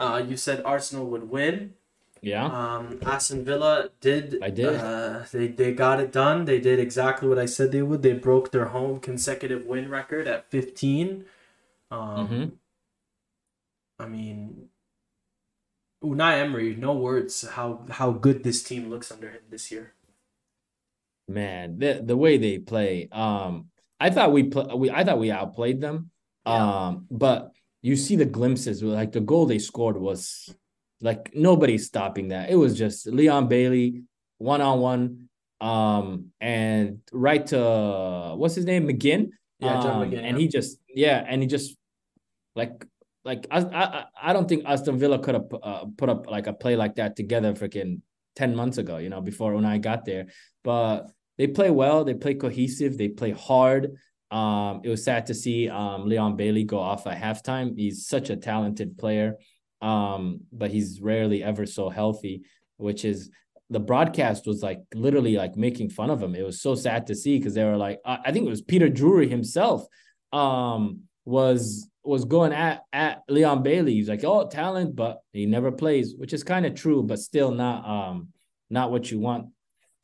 [0.00, 1.74] Uh, you said Arsenal would win.
[2.24, 2.46] Yeah.
[2.46, 4.38] Um, Aston Villa did.
[4.42, 4.74] I did.
[4.74, 6.44] Uh, they they got it done.
[6.44, 8.02] They did exactly what I said they would.
[8.02, 11.26] They broke their home consecutive win record at fifteen.
[11.90, 12.52] Um, Mhm.
[13.98, 14.68] I mean,
[16.02, 19.94] Unai Emery, no words how how good this team looks under him this year.
[21.28, 25.30] Man, the the way they play, um, I thought we play, we I thought we
[25.30, 26.10] outplayed them.
[26.46, 26.86] Yeah.
[26.88, 30.54] Um, but you see the glimpses, like the goal they scored was
[31.04, 32.48] like nobody's stopping that.
[32.50, 34.02] It was just Leon Bailey
[34.38, 35.28] one on one,
[35.60, 39.30] um, and right to what's his name McGinn.
[39.60, 40.42] Yeah, John Um, McGinn, and yeah.
[40.42, 41.76] he just yeah, and he just
[42.56, 42.86] like
[43.24, 46.54] like I I I don't think Aston Villa could have uh, put up like a
[46.54, 48.00] play like that together freaking
[48.36, 50.26] 10 months ago, you know, before Unai got there.
[50.64, 53.92] But they play well, they play cohesive, they play hard.
[54.30, 57.76] Um, it was sad to see um Leon Bailey go off at halftime.
[57.76, 59.36] He's such a talented player.
[59.80, 62.42] Um, but he's rarely ever so healthy,
[62.76, 63.30] which is
[63.70, 66.34] the broadcast was like literally like making fun of him.
[66.34, 68.88] It was so sad to see because they were like, I think it was Peter
[68.88, 69.86] Drury himself
[70.32, 73.94] um was was going at at Leon Bailey.
[73.94, 77.50] He's like, oh, talent, but he never plays, which is kind of true, but still
[77.50, 78.28] not um
[78.70, 79.48] not what you want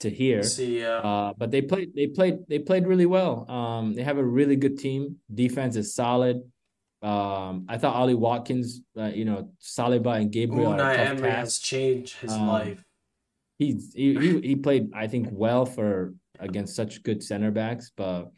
[0.01, 0.43] to hear.
[0.43, 3.51] See, uh, Uh, but they played they played they played really well.
[3.51, 5.17] Um, they have a really good team.
[5.33, 6.41] Defense is solid.
[7.03, 12.17] Um, I thought Ollie Watkins, uh, you know, Saliba and Gabriel Unai Emery has changed
[12.17, 12.85] his Um, life.
[13.59, 18.31] He, he he played I think well for against such good center backs, but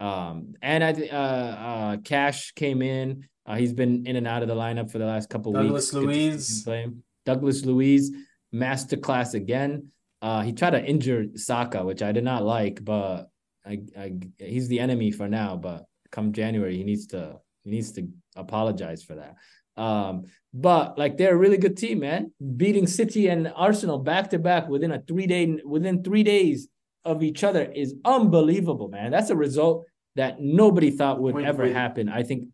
[0.00, 3.28] um and I think uh uh Cash came in.
[3.46, 6.06] Uh, he's been in and out of the lineup for the last couple Douglas weeks.
[6.06, 6.62] Good to see him Luiz.
[6.64, 6.86] play.
[7.26, 8.12] Douglas Luiz,
[8.54, 9.88] masterclass again.
[10.22, 13.28] Uh, he tried to injure Saka, which I did not like, but
[13.66, 15.56] I, I he's the enemy for now.
[15.56, 19.34] But come January, he needs to needs to apologize for that.
[19.80, 22.32] Um, but like they're a really good team, man.
[22.56, 26.68] Beating City and Arsenal back to back within a three day within three days
[27.04, 29.10] of each other is unbelievable, man.
[29.10, 29.86] That's a result
[30.16, 31.72] that nobody thought would Wait, ever wait.
[31.74, 32.08] happen.
[32.08, 32.48] I think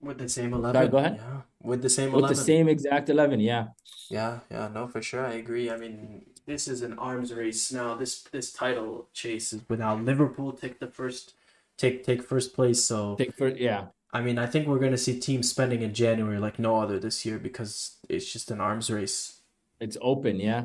[0.00, 0.90] With the same eleven.
[0.90, 1.20] go ahead.
[1.20, 1.40] Yeah.
[1.62, 3.66] With the same with the same exact eleven, yeah.
[4.10, 5.24] Yeah, yeah, no, for sure.
[5.24, 5.70] I agree.
[5.70, 7.94] I mean, this is an arms race now.
[7.94, 11.34] This this title chase is without Liverpool take the first
[11.78, 12.84] take take first place.
[12.84, 13.86] So Take for yeah.
[14.12, 17.24] I mean, I think we're gonna see teams spending in January like no other this
[17.24, 19.40] year because it's just an arms race.
[19.80, 20.62] it's open yeah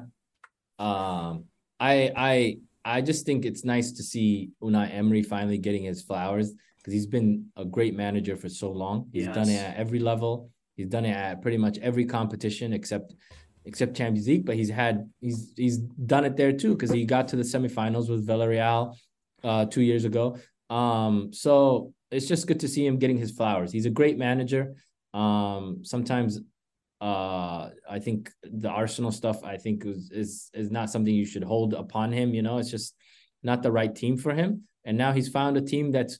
[0.79, 1.45] um
[1.79, 6.53] i i i just think it's nice to see unai emery finally getting his flowers
[6.77, 10.51] because he's been a great manager for so long he's done it at every level
[10.75, 13.15] he's done it at pretty much every competition except
[13.65, 17.27] except Champions League, but he's had he's he's done it there too because he got
[17.27, 18.95] to the semifinals with Villarreal
[19.43, 20.37] uh, two years ago.
[20.69, 23.71] Um, so it's just good to see him getting his flowers.
[23.71, 24.75] He's a great manager.
[25.13, 26.39] Um, sometimes
[27.01, 31.43] uh, I think the Arsenal stuff I think is, is is not something you should
[31.43, 32.33] hold upon him.
[32.33, 32.95] You know, it's just
[33.43, 34.63] not the right team for him.
[34.83, 36.17] And now he's found a team that's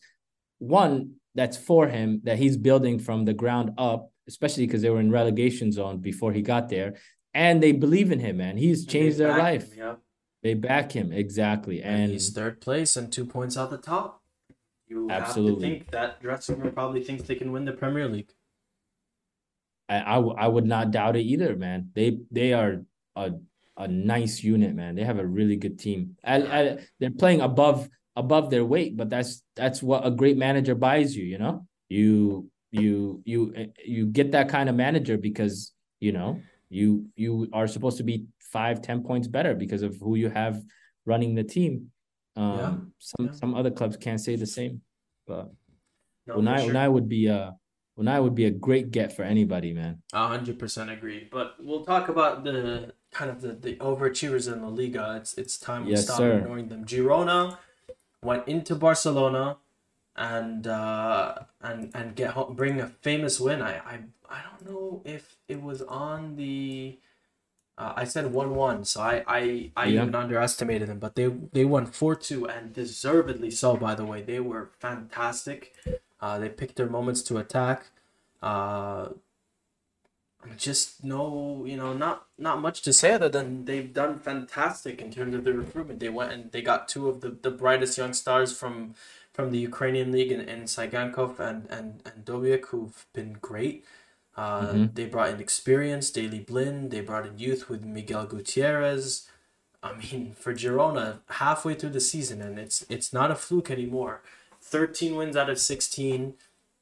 [0.60, 5.00] one that's for him that he's building from the ground up, especially because they were
[5.00, 6.96] in relegation zone before he got there,
[7.34, 8.58] and they believe in him, man.
[8.58, 9.72] He's changed their life.
[9.72, 9.96] Him, yeah.
[10.44, 14.17] They back him exactly, and, and, he's third place and two points out the top.
[14.88, 18.32] You absolutely think that dressing room probably thinks they can win the Premier League.
[19.90, 21.92] I, I, I would not doubt it either, man.
[21.94, 22.84] They they are
[23.16, 23.32] a
[23.78, 24.96] a nice unit, man.
[24.96, 26.18] They have a really good team.
[26.24, 30.76] I, I, they're playing above above their weight, but that's that's what a great manager
[30.76, 31.26] buys you.
[31.26, 36.42] You know, you you you eh, you get that kind of manager because you know
[36.70, 40.62] you you are supposed to be five ten points better because of who you have
[41.06, 41.92] running the team.
[42.38, 42.76] Um, yeah.
[43.00, 43.32] some yeah.
[43.32, 44.82] some other clubs can't say the same,
[45.26, 45.52] but
[46.28, 46.74] no, Unai sure.
[46.74, 47.56] Unai would be a
[48.00, 50.04] Unai would be a great get for anybody, man.
[50.14, 51.28] hundred percent agree.
[51.30, 55.16] But we'll talk about the kind of the, the overachievers in the Liga.
[55.20, 56.38] It's it's time we yes, stop sir.
[56.38, 56.86] ignoring them.
[56.86, 57.58] Girona
[58.22, 59.58] went into Barcelona
[60.16, 63.64] and uh, and and get home, bring a famous win.
[63.64, 67.00] I, I I don't know if it was on the.
[67.78, 70.02] Uh, I said one one, so I I, I yeah.
[70.02, 73.78] even underestimated them, but they they won four two and deservedly so.
[73.78, 75.74] By the way, they were fantastic.
[76.20, 77.88] Uh, they picked their moments to attack.
[78.42, 79.10] Uh,
[80.56, 85.12] just no, you know, not not much to say other than they've done fantastic in
[85.12, 86.00] terms of the recruitment.
[86.00, 88.96] They went and they got two of the, the brightest young stars from
[89.34, 93.86] from the Ukrainian league in, in Tsygankov and and and Dovbyk who've been great.
[94.38, 94.86] Uh, mm-hmm.
[94.94, 96.92] They brought in experience, Daley Blind.
[96.92, 99.28] They brought in youth with Miguel Gutierrez.
[99.82, 104.22] I mean, for Girona, halfway through the season, and it's it's not a fluke anymore.
[104.62, 106.36] Thirteen wins out of sixteen.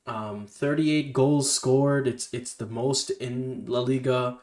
[0.08, 2.08] Um, 38 goals scored.
[2.08, 4.38] It's it's the most in La Liga.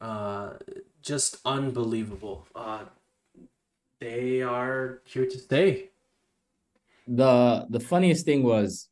[0.00, 0.54] Uh,
[1.02, 2.46] just unbelievable.
[2.54, 2.84] Uh,
[4.00, 5.90] they are here to stay.
[7.06, 8.88] The the funniest thing was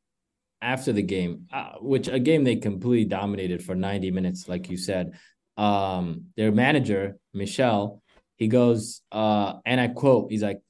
[0.63, 4.77] after the game, uh, which a game they completely dominated for 90 minutes, like you
[4.77, 5.19] said.
[5.57, 8.03] Um, their manager Michel,
[8.37, 10.61] he goes, uh, and I quote, he's like,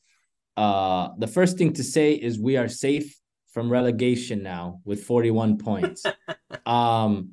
[0.57, 3.17] uh, the first thing to say is we are safe
[3.53, 6.05] from relegation now with 41 points.
[6.67, 7.33] um,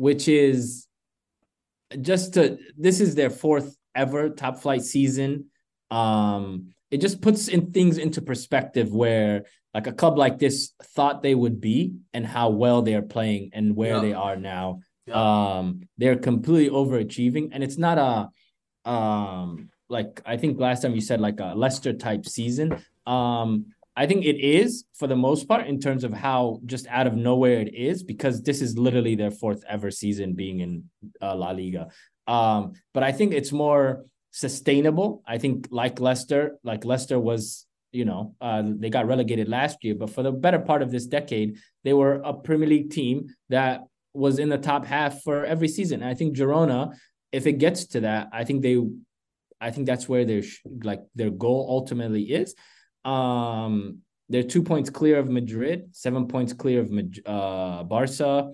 [0.00, 0.86] which is
[2.00, 5.50] just to this is their fourth ever top flight season.
[5.90, 9.44] Um, it just puts in things into perspective where
[9.74, 13.50] like a club like this thought they would be and how well they are playing
[13.52, 14.00] and where yeah.
[14.00, 14.80] they are now.
[15.06, 15.58] Yeah.
[15.58, 21.00] Um, they're completely overachieving, and it's not a um like I think last time you
[21.00, 22.82] said like a Leicester type season.
[23.06, 23.66] Um,
[23.96, 27.16] I think it is for the most part in terms of how just out of
[27.16, 30.84] nowhere it is because this is literally their fourth ever season being in
[31.20, 31.88] uh, La Liga.
[32.26, 35.22] Um, but I think it's more sustainable.
[35.26, 39.94] I think like Leicester, like Leicester was, you know, uh, they got relegated last year,
[39.94, 43.82] but for the better part of this decade, they were a Premier League team that
[44.12, 46.02] was in the top half for every season.
[46.02, 46.94] And I think Girona,
[47.32, 48.78] if it gets to that, I think they,
[49.60, 50.42] I think that's where their
[50.82, 52.54] like their goal ultimately is.
[53.04, 56.90] Um, they're two points clear of Madrid, seven points clear of
[57.26, 58.52] uh, Barca,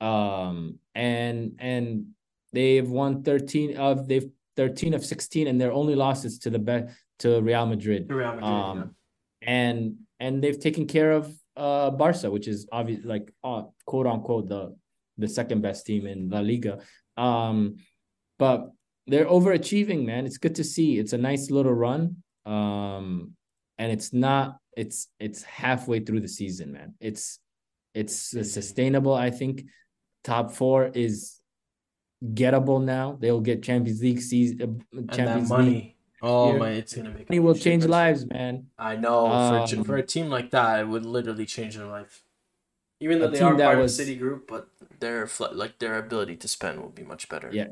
[0.00, 2.06] um, and and
[2.52, 6.90] they've won thirteen of they've thirteen of sixteen, and their only losses to the bet
[7.20, 8.10] to Real Madrid.
[8.10, 8.94] Real Madrid, um,
[9.42, 9.48] yeah.
[9.50, 14.48] and and they've taken care of uh Barca, which is obviously like uh, quote unquote
[14.48, 14.76] the
[15.18, 16.78] the second best team in La Liga.
[17.16, 17.76] Um,
[18.38, 18.70] but
[19.06, 20.26] they're overachieving, man.
[20.26, 20.98] It's good to see.
[20.98, 22.16] It's a nice little run.
[22.44, 23.36] Um,
[23.78, 27.38] and it's not it's it's halfway through the season man it's
[27.94, 29.64] it's sustainable i think
[30.22, 31.40] top four is
[32.34, 37.10] gettable now they'll get champions league season uh, champions money league Oh my, it's gonna
[37.10, 37.28] make.
[37.28, 38.66] Money will change lives, man.
[38.78, 39.26] I know.
[39.26, 42.22] Um, for, for a team like that, it would literally change their life.
[43.00, 44.68] Even though they are part was, of City Group, but
[45.00, 47.50] their like their ability to spend will be much better.
[47.52, 47.68] Yeah,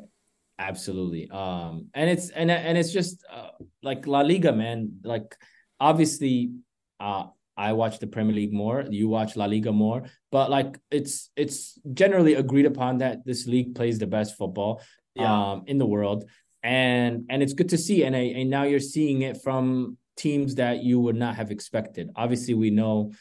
[0.59, 1.31] absolutely.
[1.31, 3.51] Um, and it's and and it's just uh,
[3.83, 5.01] like La Liga, man.
[5.03, 5.35] Like
[5.81, 6.53] obviously
[7.01, 7.25] uh
[7.57, 11.79] I watch the Premier League more, you watch La Liga more, but like it's it's
[11.93, 14.83] generally agreed upon that this league plays the best football
[15.15, 15.53] yeah.
[15.53, 16.25] um in the world.
[16.65, 20.55] And and it's good to see and I, and now you're seeing it from teams
[20.55, 22.11] that you would not have expected.
[22.17, 23.13] Obviously we know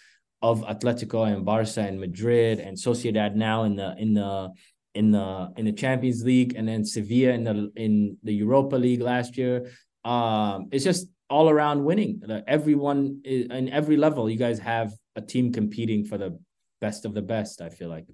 [0.41, 4.49] of Atletico and Barca and Madrid and Sociedad now in the in the
[4.95, 9.01] in the in the Champions League, and then Sevilla in the in the Europa League
[9.01, 9.71] last year.
[10.05, 12.21] Um, it's just all around winning.
[12.47, 16.37] Everyone is, in every level, you guys have a team competing for the
[16.79, 17.61] best of the best.
[17.61, 18.05] I feel like.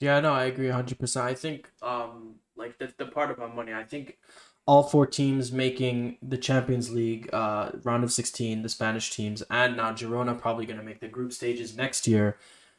[0.00, 1.26] Yeah, no, I agree hundred percent.
[1.26, 4.18] I think um like the the part about money, I think
[4.66, 9.76] all four teams making the Champions League uh round of sixteen, the Spanish teams, and
[9.76, 12.36] now Girona probably gonna make the group stages next year.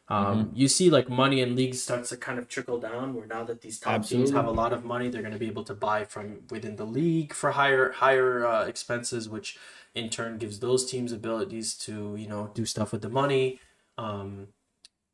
[0.08, 0.56] Um, mm-hmm.
[0.56, 3.16] You see, like money in leagues starts to kind of trickle down.
[3.16, 4.28] Where now that these top Absolutely.
[4.28, 6.76] teams have a lot of money, they're going to be able to buy from within
[6.76, 9.58] the league for higher higher uh, expenses, which
[9.96, 13.60] in turn gives those teams abilities to you know do stuff with the money.
[13.98, 14.50] Um,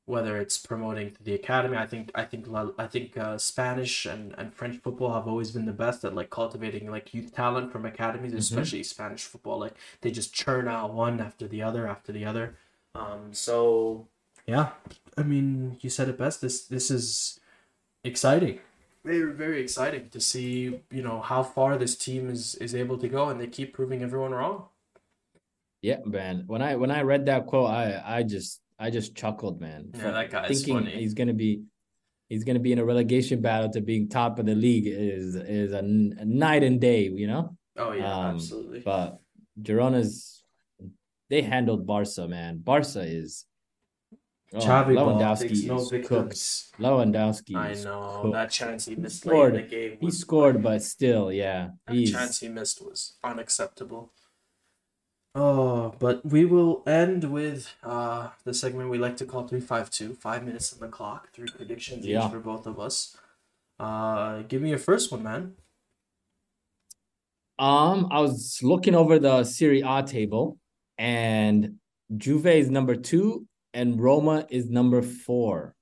[0.06, 2.48] whether it's promoting to the academy, I think I think
[2.78, 6.30] I think uh, Spanish and, and French football have always been the best at like
[6.30, 8.40] cultivating like youth talent from academies, mm-hmm.
[8.40, 9.60] especially Spanish football.
[9.60, 12.56] Like they just churn out one after the other after the other.
[12.96, 14.08] Um, so
[14.48, 14.70] yeah,
[15.18, 16.42] I mean, you said it best.
[16.42, 17.40] This this is
[18.04, 18.60] exciting,
[19.06, 20.82] very very exciting to see.
[20.90, 24.02] You know how far this team is is able to go, and they keep proving
[24.02, 24.66] everyone wrong.
[25.82, 26.44] Yeah, man.
[26.48, 29.92] When I when I read that quote, I I just I just chuckled, man.
[29.94, 31.00] Yeah, that guy's thinking funny.
[31.00, 31.64] He's gonna be
[32.30, 35.72] he's gonna be in a relegation battle to being top of the league is is
[35.72, 37.56] a, a night and day, you know.
[37.78, 38.80] Oh yeah, um, absolutely.
[38.80, 39.20] But
[39.62, 40.44] Girona's
[41.30, 42.58] they handled Barca, man.
[42.58, 43.46] Barca is
[44.54, 46.72] Oh, Xavi Lewandowski no victims.
[46.78, 47.56] Lewandowski.
[47.56, 48.34] I know cooked.
[48.34, 49.54] that chance he missed scored.
[49.54, 49.98] late in the game.
[50.02, 51.70] he scored, but still, yeah.
[51.88, 52.12] That he's...
[52.12, 54.12] chance he missed was unacceptable.
[55.34, 59.90] Oh, but we will end with uh the segment we like to call three five
[59.90, 60.14] two.
[60.16, 61.32] Five minutes on the clock.
[61.34, 62.26] Three predictions yeah.
[62.26, 63.16] each for both of us.
[63.80, 65.54] Uh, give me your first one, man.
[67.58, 70.58] Um, I was looking over the Serie A table,
[70.98, 71.76] and
[72.16, 75.76] Juve is number two, and Roma is number four,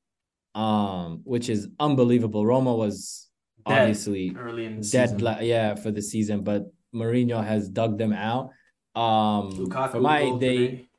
[0.55, 2.45] um, which is unbelievable.
[2.45, 3.29] Roma was
[3.67, 5.37] dead obviously early in the dead, season.
[5.41, 8.51] yeah, for the season, but Mourinho has dug them out.
[8.99, 10.89] Um, Lukaku for my they, today.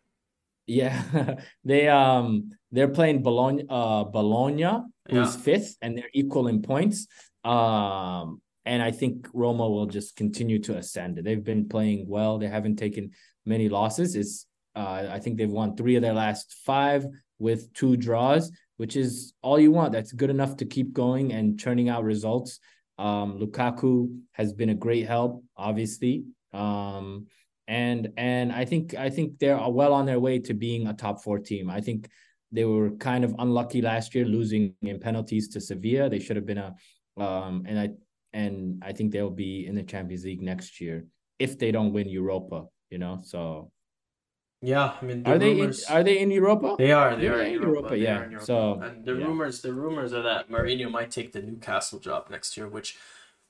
[0.66, 1.34] yeah,
[1.64, 5.42] they um they're playing Bologna, uh, Bologna, who's yeah.
[5.42, 7.07] fifth, and they're equal in points.
[7.44, 11.18] Um, and I think Roma will just continue to ascend.
[11.18, 12.38] They've been playing well.
[12.38, 13.11] They haven't taken
[13.44, 14.14] many losses.
[14.14, 17.05] It's uh, I think they've won three of their last five
[17.38, 19.92] with two draws, which is all you want.
[19.92, 22.61] That's good enough to keep going and churning out results.
[22.98, 26.24] Um, Lukaku has been a great help, obviously.
[26.53, 27.26] Um,
[27.71, 31.23] and and I think I think they're well on their way to being a top
[31.23, 31.71] four team.
[31.71, 32.09] I think
[32.51, 36.09] they were kind of unlucky last year, losing in penalties to Sevilla.
[36.09, 36.75] They should have been a
[37.16, 37.91] um, and I
[38.33, 41.07] and I think they'll be in the Champions League next year
[41.39, 42.66] if they don't win Europa.
[42.91, 43.71] You know, so
[44.62, 46.75] yeah, I mean, the are rumors, they in, are they in Europa?
[46.77, 47.14] They are.
[47.14, 47.71] They, they are, in Europa.
[47.71, 48.25] Europa yeah.
[48.25, 48.47] In Europa.
[48.47, 49.27] So and the yeah.
[49.27, 52.68] rumors, the rumors are that Mourinho might take the Newcastle job next year.
[52.68, 52.99] Which,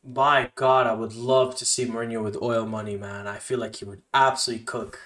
[0.05, 3.27] by God, I would love to see Mourinho with oil money, man.
[3.27, 4.99] I feel like he would absolutely cook.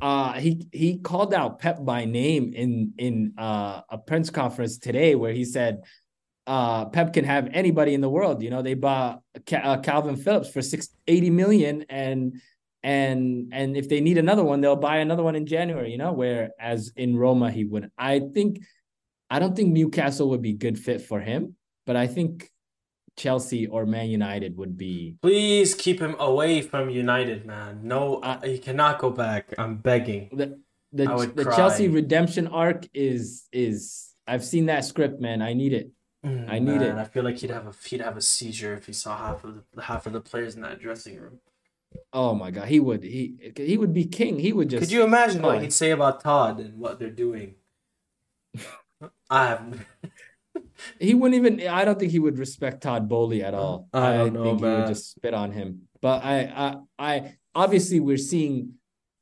[0.00, 5.14] Uh, he he called out Pep by name in in uh, a press conference today,
[5.14, 5.82] where he said,
[6.46, 8.42] uh, Pep can have anybody in the world.
[8.42, 9.40] You know, they bought uh,
[9.78, 12.40] Kalvin Phillips for six eighty million, and
[12.82, 16.12] and and if they need another one they'll buy another one in january you know
[16.12, 18.60] whereas in roma he would i think
[19.28, 21.54] i don't think newcastle would be good fit for him
[21.84, 22.50] but i think
[23.16, 28.40] chelsea or man united would be please keep him away from united man no uh,
[28.42, 30.58] he cannot go back i'm begging the
[30.92, 35.90] the, the chelsea redemption arc is is i've seen that script man i need it
[36.24, 38.74] mm, i need man, it i feel like he'd have a he'd have a seizure
[38.74, 41.38] if he saw half of the half of the players in that dressing room
[42.12, 44.38] Oh my god, he would he he would be king.
[44.38, 44.80] He would just.
[44.80, 47.54] Could you imagine what he'd say about Todd and what they're doing?
[49.30, 49.86] I have.
[50.98, 51.66] He wouldn't even.
[51.68, 53.88] I don't think he would respect Todd Boehly at all.
[53.92, 54.70] I, don't I know, think man.
[54.70, 55.82] he would just spit on him.
[56.00, 58.74] But I, I, I obviously we're seeing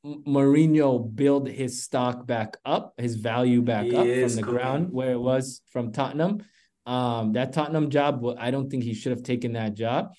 [0.04, 5.12] Mourinho build his stock back up, his value back he up from the ground where
[5.12, 6.42] it was from Tottenham.
[6.86, 10.12] Um, that Tottenham job, I don't think he should have taken that job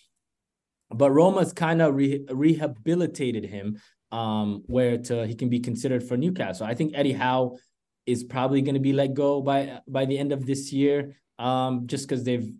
[0.91, 3.79] but Roma's kind of re- rehabilitated him
[4.11, 6.65] um, where to he can be considered for Newcastle.
[6.65, 7.57] I think Eddie Howe
[8.05, 11.87] is probably going to be let go by by the end of this year, um,
[11.87, 12.51] just because they've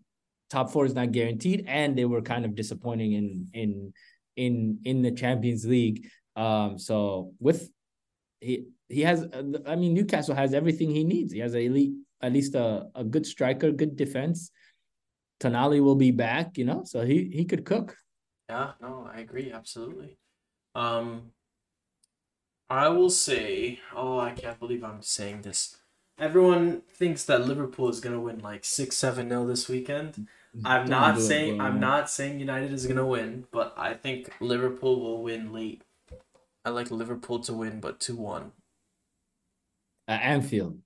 [0.49, 3.93] top four is not guaranteed, and they were kind of disappointing in in
[4.35, 6.07] in in the Champions League.
[6.35, 7.69] Um, so with
[8.39, 9.27] he he has,
[9.67, 11.31] I mean, Newcastle has everything he needs.
[11.31, 14.49] He has a elite, at least a, a good striker, good defense.
[15.39, 17.95] Tonali will be back, you know, so he he could cook.
[18.49, 20.17] Yeah, no, I agree absolutely.
[20.73, 21.31] Um,
[22.69, 25.78] I will say, oh, I can't believe I'm saying this.
[26.19, 30.27] Everyone thinks that Liverpool is gonna win like six seven nil this weekend.
[30.65, 31.61] I'm Don't not do it, saying.
[31.61, 35.83] I'm not saying United is gonna win, but I think Liverpool will win late.
[36.65, 38.51] I like Liverpool to win, but two one.
[40.07, 40.79] At Anfield.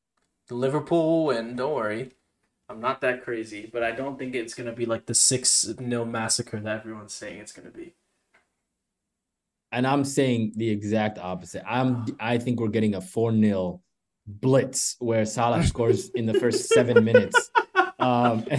[0.50, 1.56] Liverpool will win.
[1.56, 2.12] Don't worry.
[2.70, 6.06] I'm not that crazy, but I don't think it's gonna be like the six nil
[6.06, 7.94] massacre that everyone's saying it's gonna be.
[9.72, 11.64] And I'm saying the exact opposite.
[11.68, 12.16] I'm ah.
[12.20, 13.80] I think we're getting a 4-0
[14.28, 17.52] blitz where Salah scores in the first seven minutes.
[18.00, 18.46] Um,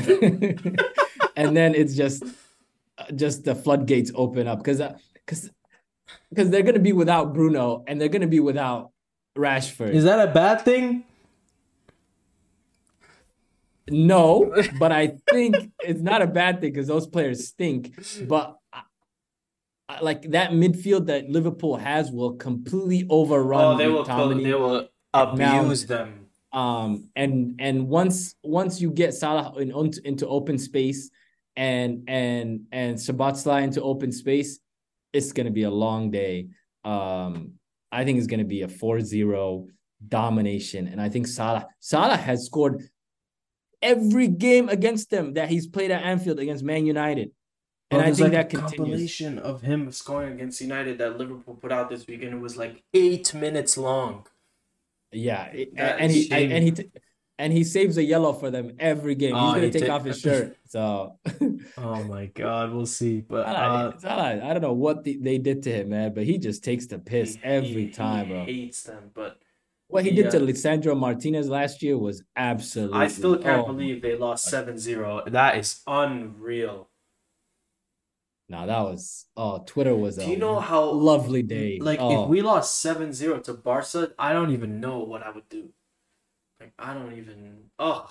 [1.36, 2.24] and then it's just
[3.14, 4.80] just the floodgates open up because
[5.14, 5.52] because uh,
[6.30, 8.90] because they're gonna be without Bruno and they're gonna be without
[9.36, 9.92] Rashford.
[9.94, 11.04] Is that a bad thing?
[13.90, 17.94] No, but I think it's not a bad thing because those players stink.
[18.26, 18.82] But I,
[19.88, 24.04] I- like that midfield that Liverpool has will completely overrun Oh, they will.
[24.04, 24.42] McTominay.
[24.44, 26.26] They will Now- abuse them.
[26.52, 29.70] um and and once once you get Salah in,
[30.04, 31.10] into open space
[31.56, 34.58] and and and Szoboszlai into open space
[35.12, 36.48] it's going to be a long day
[36.84, 37.52] um
[37.92, 39.68] I think it's going to be a 4-0
[40.08, 42.82] domination and I think Salah Salah has scored
[43.80, 47.30] every game against them that he's played at Anfield against Man United
[47.90, 51.70] and I think like that continues compilation of him scoring against United that Liverpool put
[51.70, 52.32] out this weekend.
[52.34, 54.26] It was like eight minutes long.
[55.14, 55.44] Yeah,
[55.76, 56.90] and he and he t-
[57.38, 59.34] and he saves a yellow for them every game.
[59.34, 60.56] He's Oh, gonna he take ta- off his shirt.
[60.66, 61.18] So
[61.78, 63.20] Oh my god, we'll see.
[63.20, 66.38] But uh, Salah, I don't know what the, they did to him, man, but he
[66.38, 68.44] just takes the piss he- every he- time, he bro.
[68.44, 69.38] Hates them, but
[69.88, 70.46] What he did to Yeah.
[70.46, 72.98] Lisandro Martinez last year was absolutely.
[72.98, 75.30] I still can't oh, believe they lost 7-0.
[75.32, 76.88] That is unreal.
[78.48, 81.78] No, that was oh, Twitter was Do a you know how lovely day.
[81.80, 85.48] Like oh, if we lost 7-0 to Barca, I don't even know what I would
[85.48, 85.70] do.
[86.60, 87.64] Like I don't even.
[87.78, 88.08] Oh,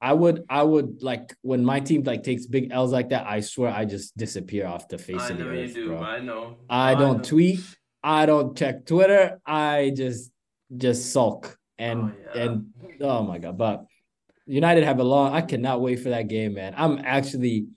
[0.00, 3.26] I would, I would like when my team like takes big L's like that.
[3.26, 5.88] I swear, I just disappear off the face I of the know you earth, do.
[5.88, 6.02] bro.
[6.02, 6.56] I know.
[6.68, 7.22] I don't know.
[7.22, 7.60] tweet.
[8.02, 9.40] I don't check Twitter.
[9.46, 10.30] I just
[10.76, 12.42] just sulk and Oh, yeah.
[12.42, 12.66] and
[13.00, 13.56] oh my god!
[13.56, 13.86] But
[14.46, 15.32] United have a long.
[15.32, 16.74] I cannot wait for that game, man.
[16.76, 17.68] I'm actually.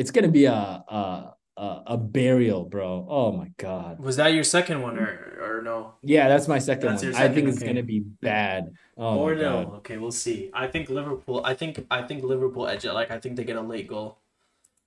[0.00, 0.52] It's gonna be a
[0.98, 3.06] a a, a burial, bro.
[3.08, 4.00] Oh my god.
[4.00, 5.94] Was that your second one or or no?
[6.02, 7.12] Yeah, that's my second That's one.
[7.12, 8.72] your I think second, it's gonna be bad.
[8.96, 9.64] Oh my nil.
[9.64, 9.74] god.
[9.80, 10.50] Okay, we'll see.
[10.54, 11.42] I think Liverpool.
[11.44, 12.94] I think I think Liverpool edge it.
[12.94, 14.18] Like I think they get a late goal,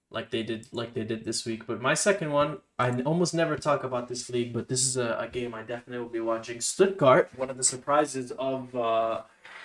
[0.10, 1.68] like they did like they did this week.
[1.68, 5.18] But my second one, I almost never talk about this league, but this is a,
[5.20, 6.60] a game I definitely will be watching.
[6.60, 9.22] Stuttgart, one of the surprises of uh,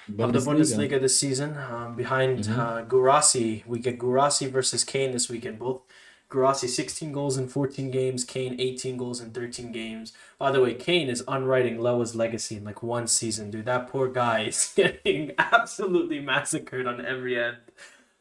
[0.08, 2.58] of the Bundesliga this season, um, behind Mhm.
[2.58, 3.64] uh, Guirassy.
[3.66, 5.58] We get Guirassy versus Kane this weekend.
[5.58, 5.82] Both
[6.30, 10.12] Guirassy 16 goals in 14 games, Kane 18 goals in 13 games.
[10.38, 13.64] By the way, Kane is unwriting Loa's legacy in like one season, dude.
[13.64, 17.56] That poor guy is getting absolutely massacred on every end.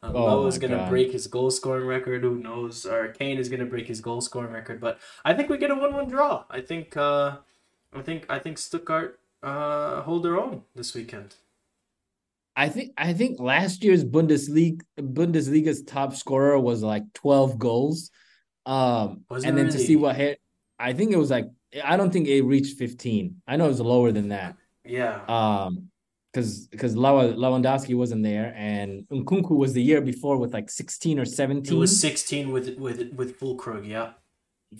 [0.03, 0.89] Um, Oh gonna God.
[0.89, 2.21] break his goal scoring record.
[2.23, 2.85] Who knows?
[2.85, 4.79] Or Kane is gonna break his goal scoring record.
[4.79, 6.45] But I think we get a one-one draw.
[6.49, 6.95] I think.
[6.95, 7.37] Uh,
[7.93, 8.25] I think.
[8.29, 11.35] I think Stuttgart uh, hold their own this weekend.
[12.57, 18.09] I think I think last year's Bundesliga Bundesliga's top scorer was like 12 goals.
[18.65, 20.41] Um and then to see what hit
[20.79, 21.45] I think it was like
[21.83, 23.43] I don't think it reached 15.
[23.47, 24.55] I know it was lower than that.
[24.83, 25.21] Yeah.
[25.29, 25.89] Um
[26.33, 31.25] because because Lewandowski wasn't there and Nkunku was the year before with like 16 or
[31.25, 31.61] 17.
[31.61, 31.79] It 17.
[31.79, 34.13] was 16 with with with Füllkrug, yeah.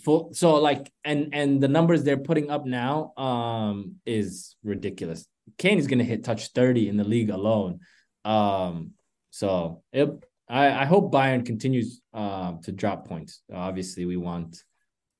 [0.04, 5.26] Full, so like and and the numbers they're putting up now um is ridiculous.
[5.56, 7.80] Kane is gonna hit touch 30 in the league alone.
[8.24, 8.92] Um
[9.30, 10.08] so it,
[10.48, 13.42] I I hope Bayern continues um to drop points.
[13.52, 14.62] Obviously we want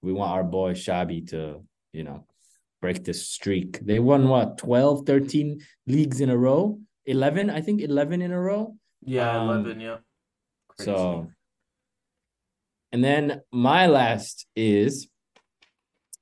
[0.02, 2.26] we want our boy Xabi to, you know,
[2.80, 3.80] break this streak.
[3.80, 6.78] They won what 12, 13 leagues in a row?
[7.06, 8.76] 11, I think 11 in a row.
[9.02, 9.96] Yeah, Um, 11, yeah.
[10.68, 10.90] Crazy.
[10.90, 11.30] So,
[12.92, 15.08] and then my last is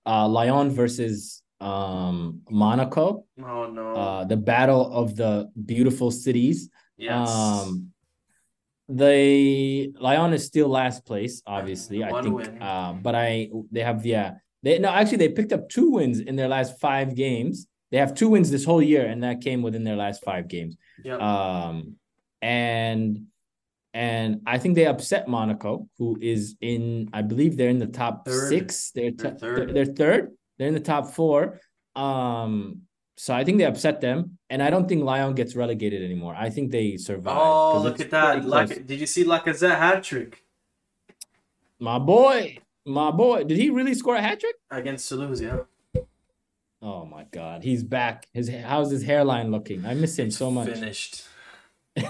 [0.04, 3.24] uh Lyon versus um Monaco.
[3.42, 3.94] Oh no.
[3.94, 6.68] Uh the battle of the beautiful cities.
[6.96, 7.30] yes.
[7.30, 7.92] Um
[8.88, 12.04] they Lyon is still last place, obviously.
[12.04, 12.62] I One think win.
[12.62, 14.34] um but I they have yeah.
[14.62, 17.66] They no actually they picked up two wins in their last five games.
[17.90, 20.76] They have two wins this whole year, and that came within their last five games.
[21.04, 21.16] yeah.
[21.18, 21.94] Um,
[22.42, 23.26] and
[23.94, 28.26] and I think they upset Monaco, who is in, I believe they're in the top
[28.26, 28.48] Third.
[28.50, 28.90] six.
[28.90, 29.74] They're, They're t- third.
[29.74, 30.32] They're third.
[30.58, 31.60] They're in the top four.
[31.94, 32.82] Um,
[33.16, 36.34] so I think they upset them, and I don't think Lyon gets relegated anymore.
[36.36, 37.36] I think they survive.
[37.38, 38.44] oh, look at that.
[38.44, 40.44] Like, did you see Lacazette hat trick
[41.78, 44.56] My boy, my boy, did he really score a hat trick?
[44.70, 45.40] against Toulouse?
[45.40, 45.60] Yeah.
[46.82, 48.28] Oh my god, he's back.
[48.34, 49.86] His how's his hairline looking?
[49.86, 50.68] I miss him It's so much.
[50.68, 51.24] Finished.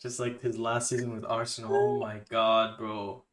[0.00, 1.74] Just like his last season with Arsenal.
[1.74, 3.24] Oh my god, bro.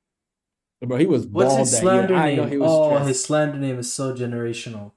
[0.82, 2.24] Bro, he was What's bald his that slander year.
[2.24, 2.38] I name?
[2.38, 4.92] know he was oh, his slander name is so generational.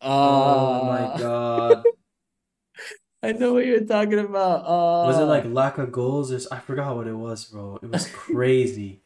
[0.00, 1.84] Uh, oh my god.
[3.24, 4.64] I know what you're talking about.
[4.66, 7.78] Uh, Was it like lack of goals or I forgot what it was, bro.
[7.82, 9.00] It was crazy.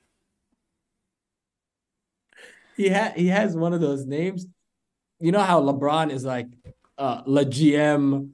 [2.76, 4.46] he had he has one of those names.
[5.20, 6.48] You know how LeBron is like
[6.98, 8.30] uh La GM,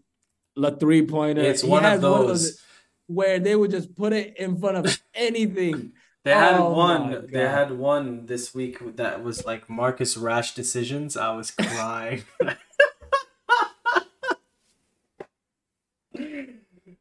[0.57, 1.43] La three pointer.
[1.43, 2.61] It's He one of those.
[3.07, 5.93] where they would just put it in front of anything.
[6.25, 7.29] They had Oh one.
[7.33, 11.17] They had one this week that was like Marcus Rash decisions.
[11.17, 12.23] I was crying.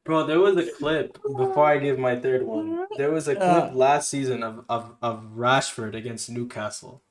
[0.03, 2.85] Bro, there was a clip before I give my third one.
[2.97, 3.71] There was a clip Uh.
[3.73, 7.01] last season of, of, of Rashford against Newcastle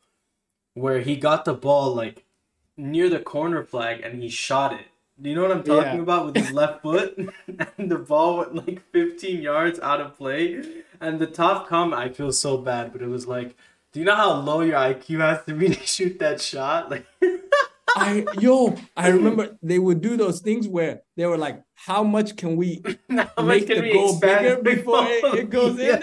[0.74, 2.24] where he got the ball like
[2.76, 4.86] near the corner flag and he shot it.
[5.20, 6.02] Do you know what I'm talking Yeah.
[6.02, 7.16] about with his left foot?
[7.78, 10.62] and the ball went like 15 yards out of play.
[11.00, 13.56] And the top comment, I feel so bad, but it was like,
[13.92, 16.90] do you know how low your IQ has to be to shoot that shot?
[16.90, 17.06] Like,
[17.96, 22.36] I yo, I remember they would do those things where they were like, "How much
[22.36, 26.00] can we?" how Make the goal bigger before it- it goes in?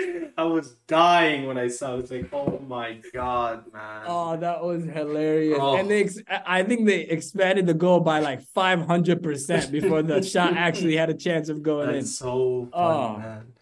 [0.00, 0.30] Yes.
[0.38, 1.88] I was dying when I saw.
[1.88, 1.92] it.
[1.92, 5.58] I was like, "Oh my god, man!" Oh, that was hilarious!
[5.60, 5.76] Oh.
[5.76, 9.70] And they, ex- I I think they expanded the goal by like five hundred percent
[9.70, 12.04] before the shot actually had a chance of going in.
[12.06, 13.16] So funny, Oh.
[13.18, 13.52] man.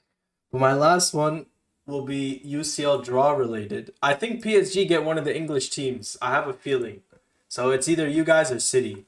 [0.53, 1.47] But my last one
[1.87, 3.93] will be UCL draw related.
[4.03, 6.17] I think PSG get one of the English teams.
[6.23, 7.01] I have a feeling.
[7.49, 9.07] So it's either you guys or City.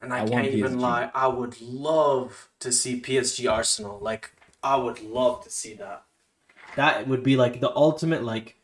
[0.00, 1.10] And I, I can't even lie.
[1.14, 3.98] I would love to see PSG Arsenal.
[4.00, 4.32] Like
[4.62, 6.04] I would love to see that.
[6.76, 8.56] That would be like the ultimate like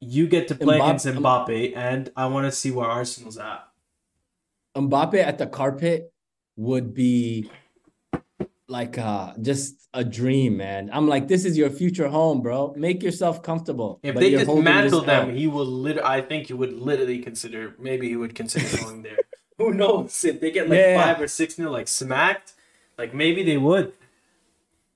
[0.00, 3.66] you get to play Mbap- against Mbappe and I want to see where Arsenal's at.
[4.76, 6.12] Mbappe at the carpet
[6.56, 7.50] would be
[8.68, 10.90] like uh just a dream, man.
[10.92, 12.74] I'm like, this is your future home, bro.
[12.76, 13.98] Make yourself comfortable.
[14.02, 15.34] If But they dismantle them, L.
[15.34, 16.06] he will literally.
[16.08, 17.74] I think he would literally consider.
[17.78, 19.16] Maybe he would consider going there.
[19.58, 21.02] Who knows if they get like Yeah.
[21.02, 22.52] five or six nil, like smacked.
[22.98, 23.92] Like maybe they would.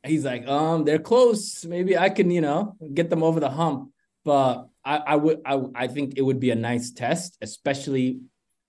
[0.04, 1.64] He's like, um, they're close.
[1.64, 3.90] Maybe I can, you know, get them over the hump.
[4.24, 8.20] But I, I would, I, I think it would be a nice test, especially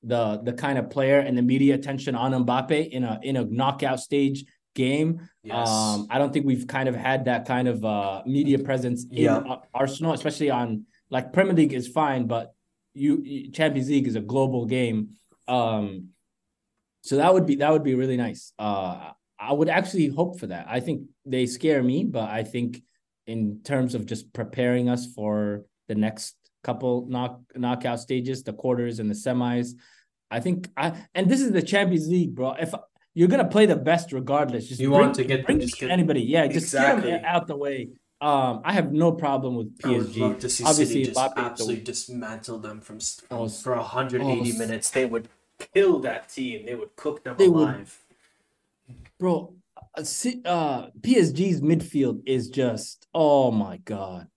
[0.06, 3.46] the the kind of player and the media attention on Mbappe in a in a
[3.46, 4.46] knockout stage
[4.76, 5.30] game.
[5.44, 5.70] Yes.
[5.70, 9.24] Um, I don't think we've kind of had that kind of uh media presence in
[9.24, 9.56] Yeah.
[9.74, 12.54] Arsenal, especially on like Premier League is fine, but
[12.94, 15.10] you Champions League is a global game.
[15.48, 16.10] Um,
[17.02, 18.54] so that would be that would be really nice.
[18.60, 20.68] Uh, I would actually hope for that.
[20.70, 22.82] I think they scare me, but I think
[23.28, 29.00] in terms of just preparing us for the next couple knock knockout stages, the quarters
[29.00, 29.72] and the semis,
[30.32, 32.54] I think I and this is the Champions League, bro.
[32.54, 32.74] If
[33.14, 36.22] you're gonna play the best regardless, just You bring, want to get- bring get- anybody,
[36.22, 37.12] yeah, just Exactly.
[37.12, 37.90] get them out the way.
[38.22, 40.40] Um, I have no problem with PSG.
[40.40, 44.54] to see Obviously, City just Mbappe, the- absolutely dismantle them from, from Oh, for 180
[44.54, 44.90] oh, minutes.
[44.92, 45.28] They would
[45.74, 46.66] kill that team.
[46.66, 48.03] They would cook them They would- alive.
[49.24, 49.54] Bro.
[49.98, 50.02] Uh,
[50.46, 54.28] uh, PSG's midfield is just oh my god,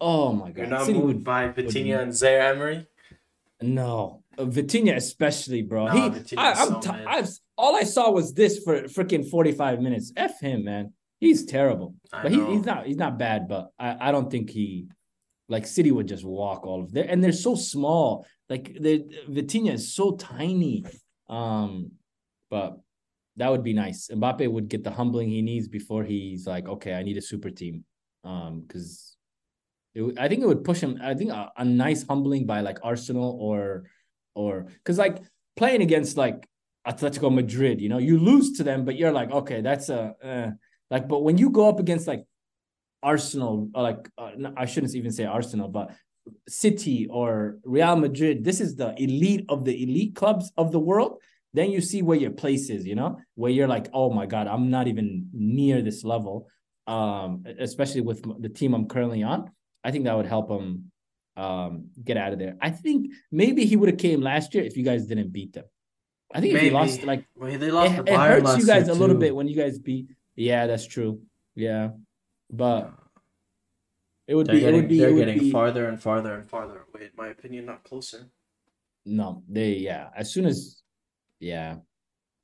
[0.00, 0.70] oh my You're god.
[0.70, 2.86] not City moved would by Vitinha and Zaire Emery.
[3.60, 5.86] no uh, Vitinha especially, bro.
[5.86, 6.90] No, he, I, I'm so t-.
[6.90, 10.12] I've all I saw was this for freaking 45 minutes.
[10.16, 10.92] F him, man.
[11.18, 13.48] He's terrible, I but he, he's not he's not bad.
[13.48, 14.86] But I, I don't think he
[15.48, 18.24] like City would just walk all of them, and they're so small.
[18.48, 20.84] Like the Vitinha is so tiny.
[21.28, 21.92] Um,
[22.50, 22.81] but
[23.36, 24.08] that would be nice.
[24.12, 27.50] Mbappe would get the humbling he needs before he's like, okay, I need a super
[27.50, 27.84] team.
[28.24, 29.16] Um, because
[30.18, 30.98] I think it would push him.
[31.02, 33.84] I think a, a nice humbling by like Arsenal or
[34.34, 35.22] or because like
[35.56, 36.48] playing against like
[36.86, 40.50] Atletico Madrid, you know, you lose to them, but you're like, okay, that's a uh,
[40.90, 41.08] like.
[41.08, 42.24] But when you go up against like
[43.02, 45.90] Arsenal, like uh, no, I shouldn't even say Arsenal, but
[46.48, 51.20] City or Real Madrid, this is the elite of the elite clubs of the world.
[51.54, 54.46] Then you see where your place is, you know, where you're like, oh my god,
[54.46, 56.48] I'm not even near this level.
[56.86, 59.50] Um, especially with the team I'm currently on,
[59.84, 60.90] I think that would help him
[61.36, 62.56] um get out of there.
[62.60, 65.64] I think maybe he would have came last year if you guys didn't beat them.
[66.34, 66.66] I think if Maybe.
[66.68, 69.34] you lost, like Well, they lost it, to it hurts you guys a little bit
[69.34, 70.08] when you guys beat.
[70.34, 71.20] Yeah, that's true.
[71.54, 71.90] Yeah,
[72.50, 72.92] but
[74.26, 74.60] it would They're be.
[74.60, 74.98] getting, it would be.
[74.98, 77.04] they're it would getting be, farther and farther and farther away.
[77.04, 78.30] In my opinion, not closer.
[79.04, 80.08] No, they yeah.
[80.16, 80.81] As soon as
[81.42, 81.76] yeah,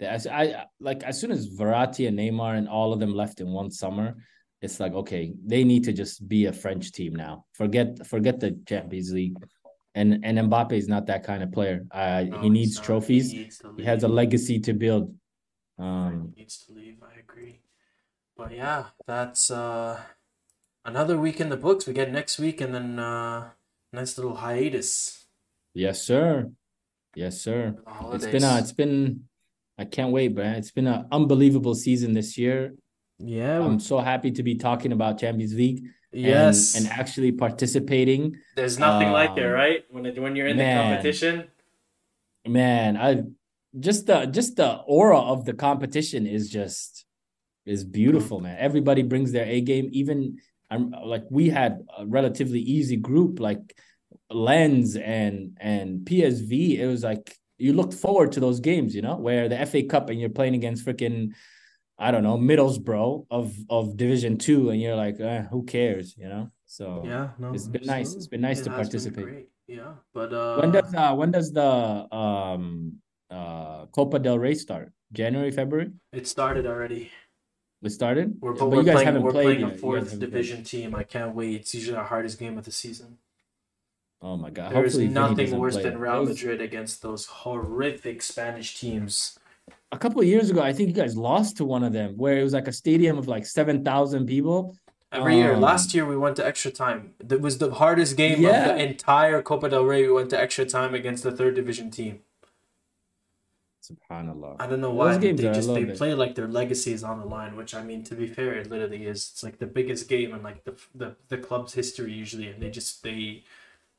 [0.00, 3.48] as I like as soon as Verratti and Neymar and all of them left in
[3.60, 4.16] one summer,
[4.60, 7.46] it's like okay, they need to just be a French team now.
[7.54, 9.36] Forget forget the Champions League.
[9.94, 11.86] and and Mbappe is not that kind of player.
[11.90, 13.30] Uh, No, he needs trophies.
[13.30, 15.14] He, needs He has a legacy to build.
[15.78, 16.98] Um, He needs to leave.
[17.02, 17.62] I agree.
[18.36, 19.94] But yeah, that's uh
[20.84, 21.86] another week in the books.
[21.86, 23.50] We get next week, and then uh
[23.92, 24.90] nice little hiatus.
[25.74, 26.50] yes, sir.
[27.18, 27.74] Yes, sir.
[28.12, 29.24] It's been a, it's been
[29.76, 30.54] I can't wait, man.
[30.54, 32.76] It's been an unbelievable season this year.
[33.18, 33.58] yeah.
[33.60, 35.82] I'm so happy to be talking about Champions League
[36.12, 36.76] yes.
[36.76, 38.36] and actually participating.
[38.54, 39.82] There's nothing like it, um, right?
[39.90, 40.76] When it, when you're in man.
[40.76, 41.48] the competition.
[42.46, 43.22] Man, I
[43.80, 47.04] just the just the aura of the competition is just
[47.66, 48.56] is beautiful, man.
[48.60, 49.88] Everybody brings their A game.
[49.90, 50.38] Even
[50.70, 53.76] I'm like we had a relatively easy group like
[54.30, 56.78] Lens and and PSV.
[56.78, 60.10] It was like you looked forward to those games, you know, where the FA Cup
[60.10, 61.32] and you're playing against freaking
[61.98, 66.28] I don't know Middlesbrough of of Division Two, and you're like, eh, who cares, you
[66.28, 66.50] know?
[66.66, 67.52] So Yeah, no.
[67.54, 68.14] it's been nice.
[68.14, 69.48] It's been nice It to participate.
[69.66, 72.94] Yeah, but uh when does uh when does the um
[73.30, 74.92] uh Copa del Rey start?
[75.12, 75.90] January, February?
[76.12, 77.10] it started already.
[77.82, 78.36] It started?
[78.40, 80.30] We're, But but we're guys playing, haven't we're playing a fourth haven't played.
[80.30, 80.94] division team.
[80.94, 81.60] I can't wait.
[81.60, 83.18] It's usually our hardest game of the season.
[84.20, 84.72] Oh my god.
[84.72, 85.82] There is Hopefully Vinny nothing worse play.
[85.84, 89.38] than Real was- Madrid against those horrific Spanish teams.
[89.92, 92.38] A couple of years ago, I think you guys lost to one of them where
[92.38, 94.76] it was like a stadium of like seven thousand people.
[95.10, 95.54] Every year.
[95.54, 97.14] Um, Last year we went to extra time.
[97.24, 98.68] That was the hardest game Yeah.
[98.70, 100.02] of the entire Copa del Rey.
[100.02, 102.20] We went to extra time against the third division team.
[103.82, 104.56] Subhanallah.
[104.60, 105.96] I don't know why they just they it.
[105.96, 108.68] play like their legacy is on the line, which I mean to be fair, it
[108.68, 109.30] literally is.
[109.32, 112.68] It's like the biggest game in like the the, the club's history usually, and they
[112.68, 113.44] just they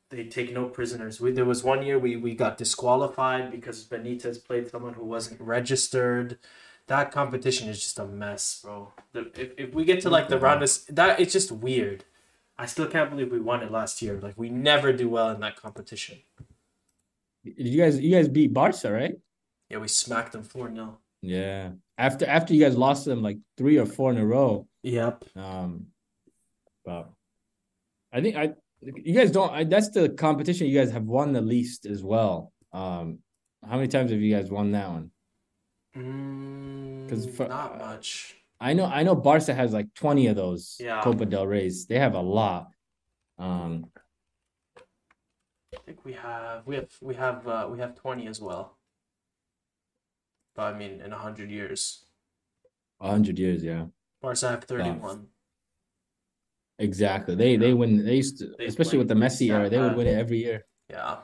[0.09, 1.21] they take no prisoners.
[1.21, 5.39] We there was one year we we got disqualified because Benitez played someone who wasn't
[5.41, 6.37] registered.
[6.87, 8.91] That competition is just a mess, bro.
[9.13, 12.03] The, if, if we get to like the round of that, it's just weird.
[12.57, 14.19] I still can't believe we won it last year.
[14.19, 16.17] Like we never do well in that competition.
[17.45, 19.15] Did you guys you guys beat Barca, right?
[19.69, 21.71] Yeah, we smacked them four 0 Yeah.
[21.97, 24.67] After after you guys lost them like three or four in a row.
[24.81, 25.25] Yep.
[25.35, 25.87] Um,
[26.83, 27.09] but
[28.11, 29.69] I think I you guys don't.
[29.69, 32.53] That's the competition you guys have won the least as well.
[32.73, 33.19] Um,
[33.67, 35.11] how many times have you guys won that one?
[37.05, 38.35] Because for- not much.
[38.61, 41.01] I know I know Barca has like twenty of those Yeah.
[41.01, 41.87] Copa del Rey's.
[41.87, 42.67] They have a lot.
[43.37, 43.89] Um,
[45.73, 48.77] I think we have we have we have uh, we have twenty as well.
[50.55, 52.03] But I mean, in hundred years,
[52.99, 53.85] a hundred years, yeah,
[54.21, 55.27] Barca have thirty-one.
[56.79, 57.35] Exactly.
[57.35, 58.03] They they win.
[58.03, 60.65] They used to, They especially with the Messi era, they would win it every year.
[60.89, 61.17] Yeah.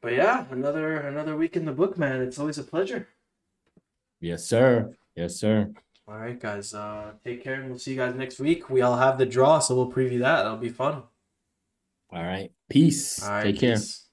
[0.00, 2.20] But yeah, another another week in the book, man.
[2.22, 3.08] It's always a pleasure.
[4.20, 4.94] Yes, sir.
[5.16, 5.72] Yes, sir.
[6.06, 6.72] All right, guys.
[6.72, 8.70] Uh, take care, and we'll see you guys next week.
[8.70, 10.42] We all have the draw, so we'll preview that.
[10.42, 11.02] That'll be fun.
[12.10, 12.50] All right.
[12.70, 13.22] Peace.
[13.22, 13.74] All right, Take care.
[13.74, 14.07] peace.